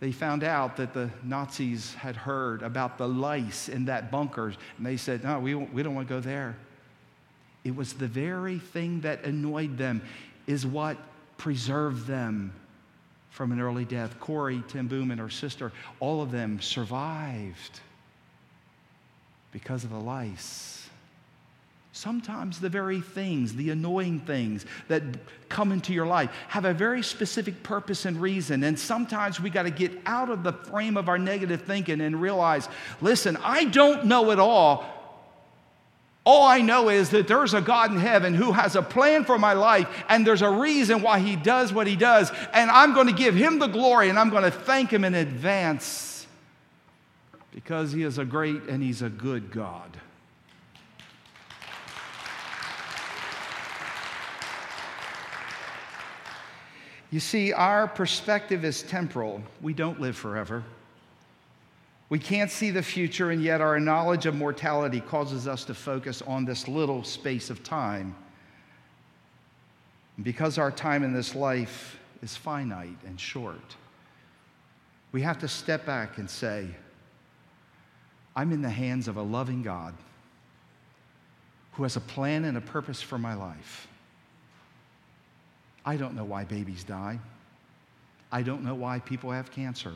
they 0.00 0.12
found 0.12 0.44
out 0.44 0.76
that 0.78 0.94
the 0.94 1.10
Nazis 1.22 1.94
had 1.94 2.16
heard 2.16 2.62
about 2.62 2.98
the 2.98 3.06
lice 3.06 3.68
in 3.68 3.84
that 3.84 4.10
bunker, 4.10 4.54
and 4.76 4.86
they 4.86 4.96
said, 4.96 5.22
No, 5.24 5.38
we, 5.38 5.54
we 5.54 5.82
don't 5.82 5.94
want 5.94 6.08
to 6.08 6.14
go 6.14 6.20
there. 6.20 6.56
It 7.64 7.76
was 7.76 7.92
the 7.92 8.08
very 8.08 8.58
thing 8.58 9.02
that 9.02 9.24
annoyed 9.24 9.78
them, 9.78 10.02
is 10.46 10.66
what 10.66 10.96
preserved 11.36 12.06
them 12.06 12.52
from 13.32 13.50
an 13.50 13.60
early 13.60 13.84
death. 13.84 14.20
Corrie, 14.20 14.62
ten 14.68 14.86
Boom 14.86 15.10
and 15.10 15.18
her 15.18 15.30
sister, 15.30 15.72
all 15.98 16.22
of 16.22 16.30
them 16.30 16.60
survived 16.60 17.80
because 19.50 19.84
of 19.84 19.90
the 19.90 19.98
lice. 19.98 20.88
Sometimes 21.94 22.60
the 22.60 22.68
very 22.68 23.00
things, 23.00 23.54
the 23.54 23.70
annoying 23.70 24.20
things 24.20 24.64
that 24.88 25.02
come 25.48 25.72
into 25.72 25.92
your 25.92 26.06
life 26.06 26.30
have 26.48 26.64
a 26.64 26.72
very 26.72 27.02
specific 27.02 27.62
purpose 27.62 28.06
and 28.06 28.20
reason. 28.20 28.64
And 28.64 28.78
sometimes 28.78 29.40
we 29.40 29.50
got 29.50 29.64
to 29.64 29.70
get 29.70 29.92
out 30.06 30.30
of 30.30 30.42
the 30.42 30.52
frame 30.52 30.96
of 30.96 31.08
our 31.08 31.18
negative 31.18 31.62
thinking 31.62 32.00
and 32.00 32.20
realize 32.20 32.68
listen, 33.00 33.36
I 33.42 33.64
don't 33.64 34.06
know 34.06 34.30
it 34.30 34.38
all, 34.38 35.01
all 36.24 36.46
I 36.46 36.60
know 36.60 36.88
is 36.88 37.10
that 37.10 37.26
there's 37.26 37.52
a 37.52 37.60
God 37.60 37.90
in 37.90 37.98
heaven 37.98 38.32
who 38.32 38.52
has 38.52 38.76
a 38.76 38.82
plan 38.82 39.24
for 39.24 39.38
my 39.38 39.54
life, 39.54 39.88
and 40.08 40.24
there's 40.24 40.42
a 40.42 40.50
reason 40.50 41.02
why 41.02 41.18
He 41.18 41.34
does 41.34 41.72
what 41.72 41.88
He 41.88 41.96
does. 41.96 42.30
And 42.52 42.70
I'm 42.70 42.94
going 42.94 43.08
to 43.08 43.12
give 43.12 43.34
Him 43.34 43.58
the 43.58 43.66
glory, 43.66 44.08
and 44.08 44.18
I'm 44.18 44.30
going 44.30 44.44
to 44.44 44.50
thank 44.50 44.92
Him 44.92 45.04
in 45.04 45.14
advance 45.14 46.26
because 47.50 47.92
He 47.92 48.04
is 48.04 48.18
a 48.18 48.24
great 48.24 48.62
and 48.64 48.82
He's 48.82 49.02
a 49.02 49.08
good 49.08 49.50
God. 49.50 49.96
You 57.10 57.20
see, 57.20 57.52
our 57.52 57.88
perspective 57.88 58.64
is 58.64 58.82
temporal. 58.82 59.42
We 59.60 59.74
don't 59.74 60.00
live 60.00 60.16
forever. 60.16 60.64
We 62.12 62.18
can't 62.18 62.50
see 62.50 62.70
the 62.70 62.82
future, 62.82 63.30
and 63.30 63.42
yet 63.42 63.62
our 63.62 63.80
knowledge 63.80 64.26
of 64.26 64.34
mortality 64.34 65.00
causes 65.00 65.48
us 65.48 65.64
to 65.64 65.72
focus 65.72 66.20
on 66.20 66.44
this 66.44 66.68
little 66.68 67.02
space 67.04 67.48
of 67.48 67.64
time. 67.64 68.14
Because 70.22 70.58
our 70.58 70.70
time 70.70 71.04
in 71.04 71.14
this 71.14 71.34
life 71.34 71.98
is 72.22 72.36
finite 72.36 72.98
and 73.06 73.18
short, 73.18 73.76
we 75.12 75.22
have 75.22 75.38
to 75.38 75.48
step 75.48 75.86
back 75.86 76.18
and 76.18 76.28
say, 76.28 76.68
I'm 78.36 78.52
in 78.52 78.60
the 78.60 78.68
hands 78.68 79.08
of 79.08 79.16
a 79.16 79.22
loving 79.22 79.62
God 79.62 79.94
who 81.72 81.84
has 81.84 81.96
a 81.96 82.00
plan 82.00 82.44
and 82.44 82.58
a 82.58 82.60
purpose 82.60 83.00
for 83.00 83.16
my 83.16 83.32
life. 83.32 83.88
I 85.86 85.96
don't 85.96 86.14
know 86.14 86.24
why 86.24 86.44
babies 86.44 86.84
die. 86.84 87.18
I 88.30 88.42
don't 88.42 88.62
know 88.62 88.74
why 88.74 88.98
people 88.98 89.30
have 89.30 89.50
cancer. 89.50 89.94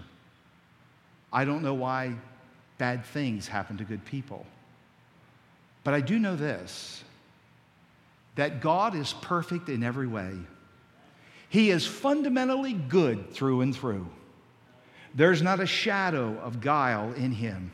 I 1.36 1.44
don't 1.44 1.62
know 1.62 1.74
why 1.74 2.14
bad 2.78 3.04
things 3.04 3.46
happen 3.46 3.76
to 3.76 3.84
good 3.84 4.06
people. 4.06 4.46
But 5.84 5.92
I 5.92 6.00
do 6.00 6.18
know 6.18 6.34
this 6.34 7.04
that 8.36 8.62
God 8.62 8.94
is 8.94 9.12
perfect 9.12 9.68
in 9.68 9.82
every 9.82 10.06
way. 10.06 10.32
He 11.50 11.70
is 11.70 11.86
fundamentally 11.86 12.72
good 12.72 13.32
through 13.32 13.60
and 13.60 13.76
through. 13.76 14.06
There's 15.14 15.42
not 15.42 15.60
a 15.60 15.66
shadow 15.66 16.38
of 16.38 16.62
guile 16.62 17.12
in 17.12 17.32
him. 17.32 17.70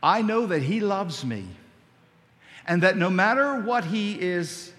I 0.00 0.22
know 0.22 0.46
that 0.46 0.62
he 0.62 0.78
loves 0.78 1.24
me 1.24 1.44
and 2.66 2.82
that 2.84 2.96
no 2.96 3.10
matter 3.10 3.60
what 3.60 3.84
he 3.84 4.20
is 4.20 4.72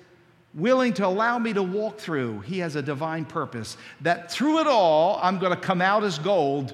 willing 0.53 0.93
to 0.93 1.05
allow 1.05 1.37
me 1.37 1.51
to 1.51 1.63
walk 1.63 1.97
through, 1.97 2.41
he 2.41 2.59
has 2.59 2.77
a 2.77 2.81
divine 2.81 3.25
purpose. 3.25 3.75
That 4.01 4.31
through 4.31 4.59
it 4.59 4.67
all, 4.67 5.19
I'm 5.21 5.37
going 5.37 5.53
to 5.53 5.59
come 5.59 5.81
out 5.81 6.05
as 6.05 6.17
gold 6.17 6.73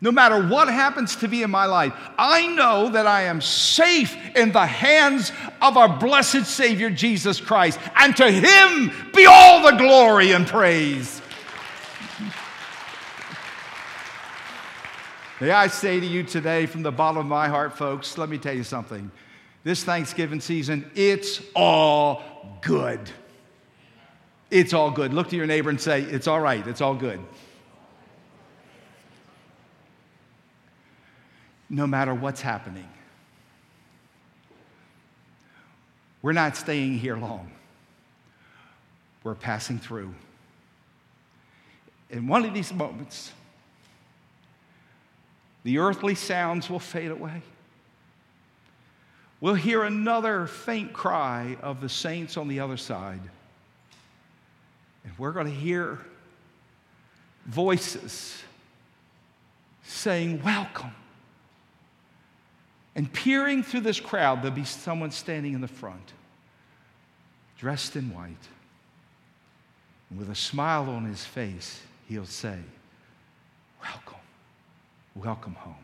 no 0.00 0.12
matter 0.12 0.46
what 0.48 0.68
happens 0.68 1.16
to 1.16 1.28
me 1.28 1.42
in 1.42 1.50
my 1.50 1.66
life, 1.66 1.94
I 2.18 2.46
know 2.48 2.90
that 2.90 3.06
I 3.06 3.22
am 3.22 3.40
safe 3.40 4.16
in 4.36 4.52
the 4.52 4.66
hands 4.66 5.32
of 5.62 5.76
our 5.76 5.88
blessed 5.98 6.46
Savior 6.46 6.90
Jesus 6.90 7.40
Christ. 7.40 7.78
And 7.96 8.16
to 8.16 8.30
Him 8.30 8.92
be 9.14 9.26
all 9.26 9.62
the 9.62 9.76
glory 9.78 10.32
and 10.32 10.46
praise. 10.46 11.22
May 15.40 15.50
I 15.50 15.66
say 15.66 16.00
to 16.00 16.06
you 16.06 16.22
today, 16.22 16.66
from 16.66 16.82
the 16.82 16.92
bottom 16.92 17.18
of 17.18 17.26
my 17.26 17.48
heart, 17.48 17.76
folks, 17.76 18.16
let 18.16 18.28
me 18.28 18.38
tell 18.38 18.54
you 18.54 18.62
something. 18.62 19.10
This 19.62 19.84
Thanksgiving 19.84 20.40
season, 20.40 20.90
it's 20.94 21.40
all 21.54 22.58
good. 22.60 23.10
It's 24.50 24.72
all 24.72 24.90
good. 24.90 25.12
Look 25.12 25.30
to 25.30 25.36
your 25.36 25.46
neighbor 25.46 25.70
and 25.70 25.80
say, 25.80 26.02
It's 26.02 26.28
all 26.28 26.40
right. 26.40 26.64
It's 26.66 26.80
all 26.80 26.94
good. 26.94 27.20
No 31.74 31.88
matter 31.88 32.14
what's 32.14 32.40
happening, 32.40 32.88
we're 36.22 36.30
not 36.30 36.56
staying 36.56 36.98
here 36.98 37.16
long. 37.16 37.50
We're 39.24 39.34
passing 39.34 39.80
through. 39.80 40.14
In 42.10 42.28
one 42.28 42.44
of 42.44 42.54
these 42.54 42.72
moments, 42.72 43.32
the 45.64 45.78
earthly 45.78 46.14
sounds 46.14 46.70
will 46.70 46.78
fade 46.78 47.10
away. 47.10 47.42
We'll 49.40 49.54
hear 49.54 49.82
another 49.82 50.46
faint 50.46 50.92
cry 50.92 51.56
of 51.60 51.80
the 51.80 51.88
saints 51.88 52.36
on 52.36 52.46
the 52.46 52.60
other 52.60 52.76
side. 52.76 53.20
And 55.02 55.12
we're 55.18 55.32
going 55.32 55.46
to 55.46 55.52
hear 55.52 55.98
voices 57.46 58.44
saying, 59.82 60.40
Welcome. 60.44 60.92
And 62.96 63.12
peering 63.12 63.62
through 63.62 63.80
this 63.80 63.98
crowd, 63.98 64.42
there'll 64.42 64.56
be 64.56 64.64
someone 64.64 65.10
standing 65.10 65.52
in 65.52 65.60
the 65.60 65.68
front, 65.68 66.12
dressed 67.58 67.96
in 67.96 68.12
white. 68.14 68.36
And 70.10 70.18
with 70.18 70.30
a 70.30 70.34
smile 70.34 70.88
on 70.90 71.04
his 71.04 71.24
face, 71.24 71.80
he'll 72.08 72.26
say, 72.26 72.58
Welcome, 73.82 74.20
welcome 75.14 75.54
home. 75.54 75.74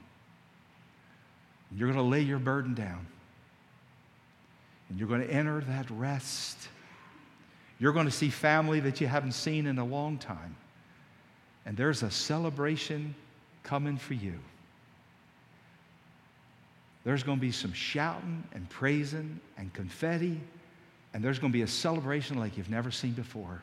And 1.70 1.78
you're 1.78 1.92
going 1.92 2.02
to 2.02 2.08
lay 2.08 2.22
your 2.22 2.38
burden 2.38 2.74
down. 2.74 3.06
And 4.88 4.98
you're 4.98 5.08
going 5.08 5.20
to 5.20 5.30
enter 5.30 5.60
that 5.60 5.90
rest. 5.90 6.56
You're 7.78 7.92
going 7.92 8.06
to 8.06 8.12
see 8.12 8.30
family 8.30 8.80
that 8.80 9.00
you 9.00 9.06
haven't 9.06 9.32
seen 9.32 9.66
in 9.66 9.78
a 9.78 9.84
long 9.84 10.18
time. 10.18 10.56
And 11.66 11.76
there's 11.76 12.02
a 12.02 12.10
celebration 12.10 13.14
coming 13.62 13.96
for 13.96 14.14
you. 14.14 14.38
There's 17.04 17.22
going 17.22 17.38
to 17.38 17.40
be 17.40 17.52
some 17.52 17.72
shouting 17.72 18.44
and 18.52 18.68
praising 18.68 19.40
and 19.56 19.72
confetti, 19.72 20.40
and 21.14 21.24
there's 21.24 21.38
going 21.38 21.52
to 21.52 21.56
be 21.56 21.62
a 21.62 21.68
celebration 21.68 22.38
like 22.38 22.56
you've 22.56 22.70
never 22.70 22.90
seen 22.90 23.12
before. 23.12 23.62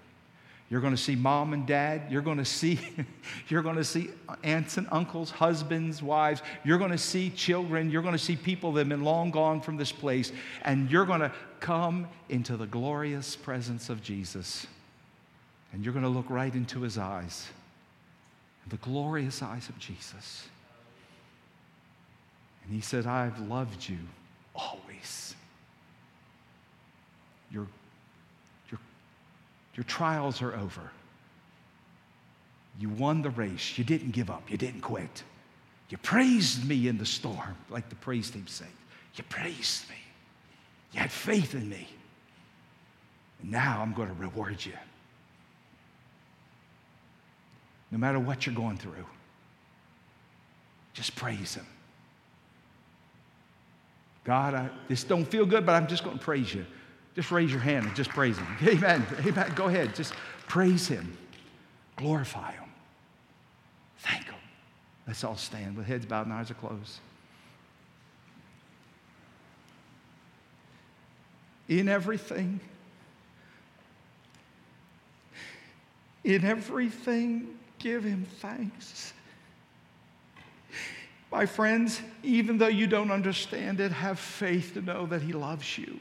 You're 0.70 0.82
going 0.82 0.96
to 0.96 1.02
see 1.02 1.16
mom 1.16 1.54
and 1.54 1.66
dad. 1.66 2.04
You're 2.10 2.22
going 2.22 2.40
to 2.40 2.46
see, 2.46 2.80
you're 3.48 3.62
going 3.62 3.78
to 3.78 3.86
see 3.86 4.10
aunts 4.44 4.78
and 4.78 4.88
uncles, 4.92 5.32
husbands, 5.32 6.04
wives. 6.04 6.42
You're 6.66 6.78
going 6.78 6.92
to 6.92 6.98
see 6.98 7.30
children. 7.30 7.90
You're 7.90 8.02
going 8.02 8.14
to 8.14 8.20
see 8.20 8.36
people 8.36 8.74
that 8.74 8.82
have 8.82 8.90
been 8.90 9.04
long 9.04 9.32
gone 9.32 9.62
from 9.62 9.78
this 9.78 9.94
place. 9.94 10.34
And 10.64 10.92
you're 10.92 11.06
going 11.06 11.22
to 11.22 11.32
come 11.62 12.08
into 12.28 12.58
the 12.58 12.68
glorious 12.68 13.36
presence 13.36 13.90
of 13.90 14.04
Jesus. 14.04 14.68
And 15.72 15.86
you're 15.86 15.94
going 15.94 16.04
to 16.04 16.10
look 16.10 16.30
right 16.30 16.54
into 16.54 16.82
his 16.82 16.98
eyes, 16.98 17.48
the 18.68 18.78
glorious 18.78 19.42
eyes 19.42 19.70
of 19.70 19.80
Jesus. 19.80 20.48
And 22.68 22.76
he 22.76 22.82
said, 22.82 23.08
I've 23.08 23.40
loved 23.48 23.88
you 23.88 23.98
always. 24.54 25.36
You're 27.50 27.68
your 29.78 29.84
trials 29.84 30.42
are 30.42 30.56
over. 30.56 30.90
You 32.80 32.90
won 32.90 33.22
the 33.22 33.30
race. 33.30 33.78
You 33.78 33.84
didn't 33.84 34.12
give 34.12 34.30
up. 34.30 34.50
You 34.50 34.58
didn't 34.58 34.82
quit. 34.82 35.24
You 35.90 35.98
praised 36.00 36.68
me 36.68 36.88
in 36.88 36.98
the 36.98 37.06
storm, 37.06 37.56
like 37.70 37.88
the 37.90 37.96
praise 37.96 38.30
team 38.32 38.48
sang. 38.48 38.68
You 39.16 39.24
praised 39.30 39.88
me. 39.88 39.96
You 40.92 41.00
had 41.00 41.12
faith 41.12 41.54
in 41.54 41.70
me. 41.70 41.88
And 43.42 43.52
now 43.52 43.82
I'm 43.82 43.94
going 43.94 44.10
to 44.10 44.16
reward 44.16 44.66
you. 44.66 44.74
No 47.92 48.00
matter 48.00 48.20
what 48.20 48.46
you're 48.46 48.56
going 48.56 48.78
through, 48.78 49.06
just 50.94 51.16
praise 51.16 51.54
Him. 51.54 51.66
God, 54.28 54.56
I 54.56 54.70
just 54.90 55.08
don't 55.08 55.24
feel 55.24 55.46
good, 55.46 55.66
but 55.66 55.72
I'm 55.72 55.88
just 55.88 56.04
going 56.04 56.20
to 56.20 56.24
praise 56.24 56.54
you. 56.54 56.66
Just 57.16 57.32
raise 57.32 57.50
your 57.50 57.62
hand 57.62 57.86
and 57.86 57.96
just 57.96 58.10
praise 58.10 58.38
Him. 58.38 58.48
Amen. 58.68 59.08
Amen. 59.26 59.54
Go 59.56 59.68
ahead. 59.68 59.96
Just 59.96 60.14
praise 60.48 60.86
Him. 60.86 61.18
Glorify 61.96 62.52
Him. 62.52 62.70
Thank 64.00 64.26
Him. 64.26 64.36
Let's 65.08 65.24
all 65.24 65.38
stand 65.38 65.78
with 65.78 65.88
heads 65.88 66.06
bowed 66.06 66.26
and 66.26 66.34
eyes 66.34 66.52
are 66.52 66.56
closed. 66.56 67.00
In 71.70 71.88
everything, 71.88 72.60
in 76.26 76.44
everything, 76.44 77.58
give 77.80 78.04
Him 78.04 78.26
thanks. 78.40 79.14
My 81.32 81.46
friends, 81.46 82.02
even 82.24 82.58
though 82.58 82.68
you 82.68 82.88
don't 82.88 83.12
understand 83.12 83.80
it, 83.80 83.92
have 83.92 84.20
faith 84.20 84.74
to 84.76 84.82
know 84.82 85.06
that 85.08 85.22
He 85.22 85.34
loves 85.34 85.78
you. 85.78 86.00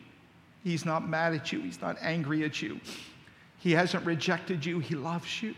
He's 0.62 0.84
not 0.84 1.08
mad 1.08 1.34
at 1.34 1.52
you, 1.52 1.60
He's 1.60 1.80
not 1.80 1.96
angry 2.00 2.44
at 2.44 2.62
you. 2.62 2.80
He 3.58 3.72
hasn't 3.72 4.04
rejected 4.06 4.64
you, 4.64 4.78
He 4.78 4.94
loves 4.94 5.42
you. 5.42 5.54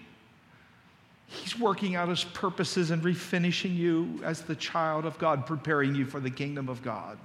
He's 1.26 1.58
working 1.58 1.94
out 1.94 2.08
His 2.08 2.24
purposes 2.24 2.90
and 2.90 3.02
refinishing 3.02 3.76
you 3.76 4.20
as 4.24 4.40
the 4.40 4.56
child 4.56 5.04
of 5.04 5.18
God, 5.18 5.46
preparing 5.46 5.94
you 5.94 6.06
for 6.06 6.20
the 6.20 6.30
kingdom 6.30 6.68
of 6.68 6.82
God. 6.82 7.18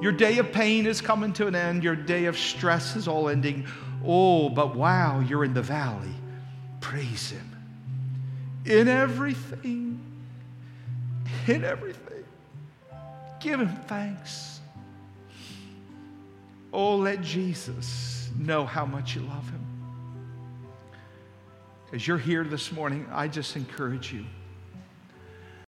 Your 0.00 0.12
day 0.12 0.38
of 0.38 0.52
pain 0.52 0.86
is 0.86 1.00
coming 1.00 1.32
to 1.34 1.46
an 1.46 1.54
end. 1.54 1.84
Your 1.84 1.94
day 1.94 2.24
of 2.24 2.36
stress 2.36 2.96
is 2.96 3.06
all 3.06 3.28
ending. 3.28 3.66
Oh, 4.04 4.48
but 4.48 4.74
wow, 4.74 5.20
you're 5.20 5.44
in 5.44 5.54
the 5.54 5.62
valley. 5.62 6.14
Praise 6.80 7.30
Him. 7.30 7.50
In 8.64 8.88
everything, 8.88 10.00
in 11.46 11.64
everything, 11.64 12.24
give 13.40 13.60
Him 13.60 13.74
thanks. 13.86 14.60
Oh, 16.72 16.96
let 16.96 17.22
Jesus 17.22 18.28
know 18.38 18.66
how 18.66 18.84
much 18.84 19.14
you 19.14 19.22
love 19.22 19.48
him. 19.48 19.64
As 21.92 22.06
you're 22.06 22.18
here 22.18 22.44
this 22.44 22.70
morning, 22.72 23.06
I 23.12 23.28
just 23.28 23.56
encourage 23.56 24.12
you 24.12 24.26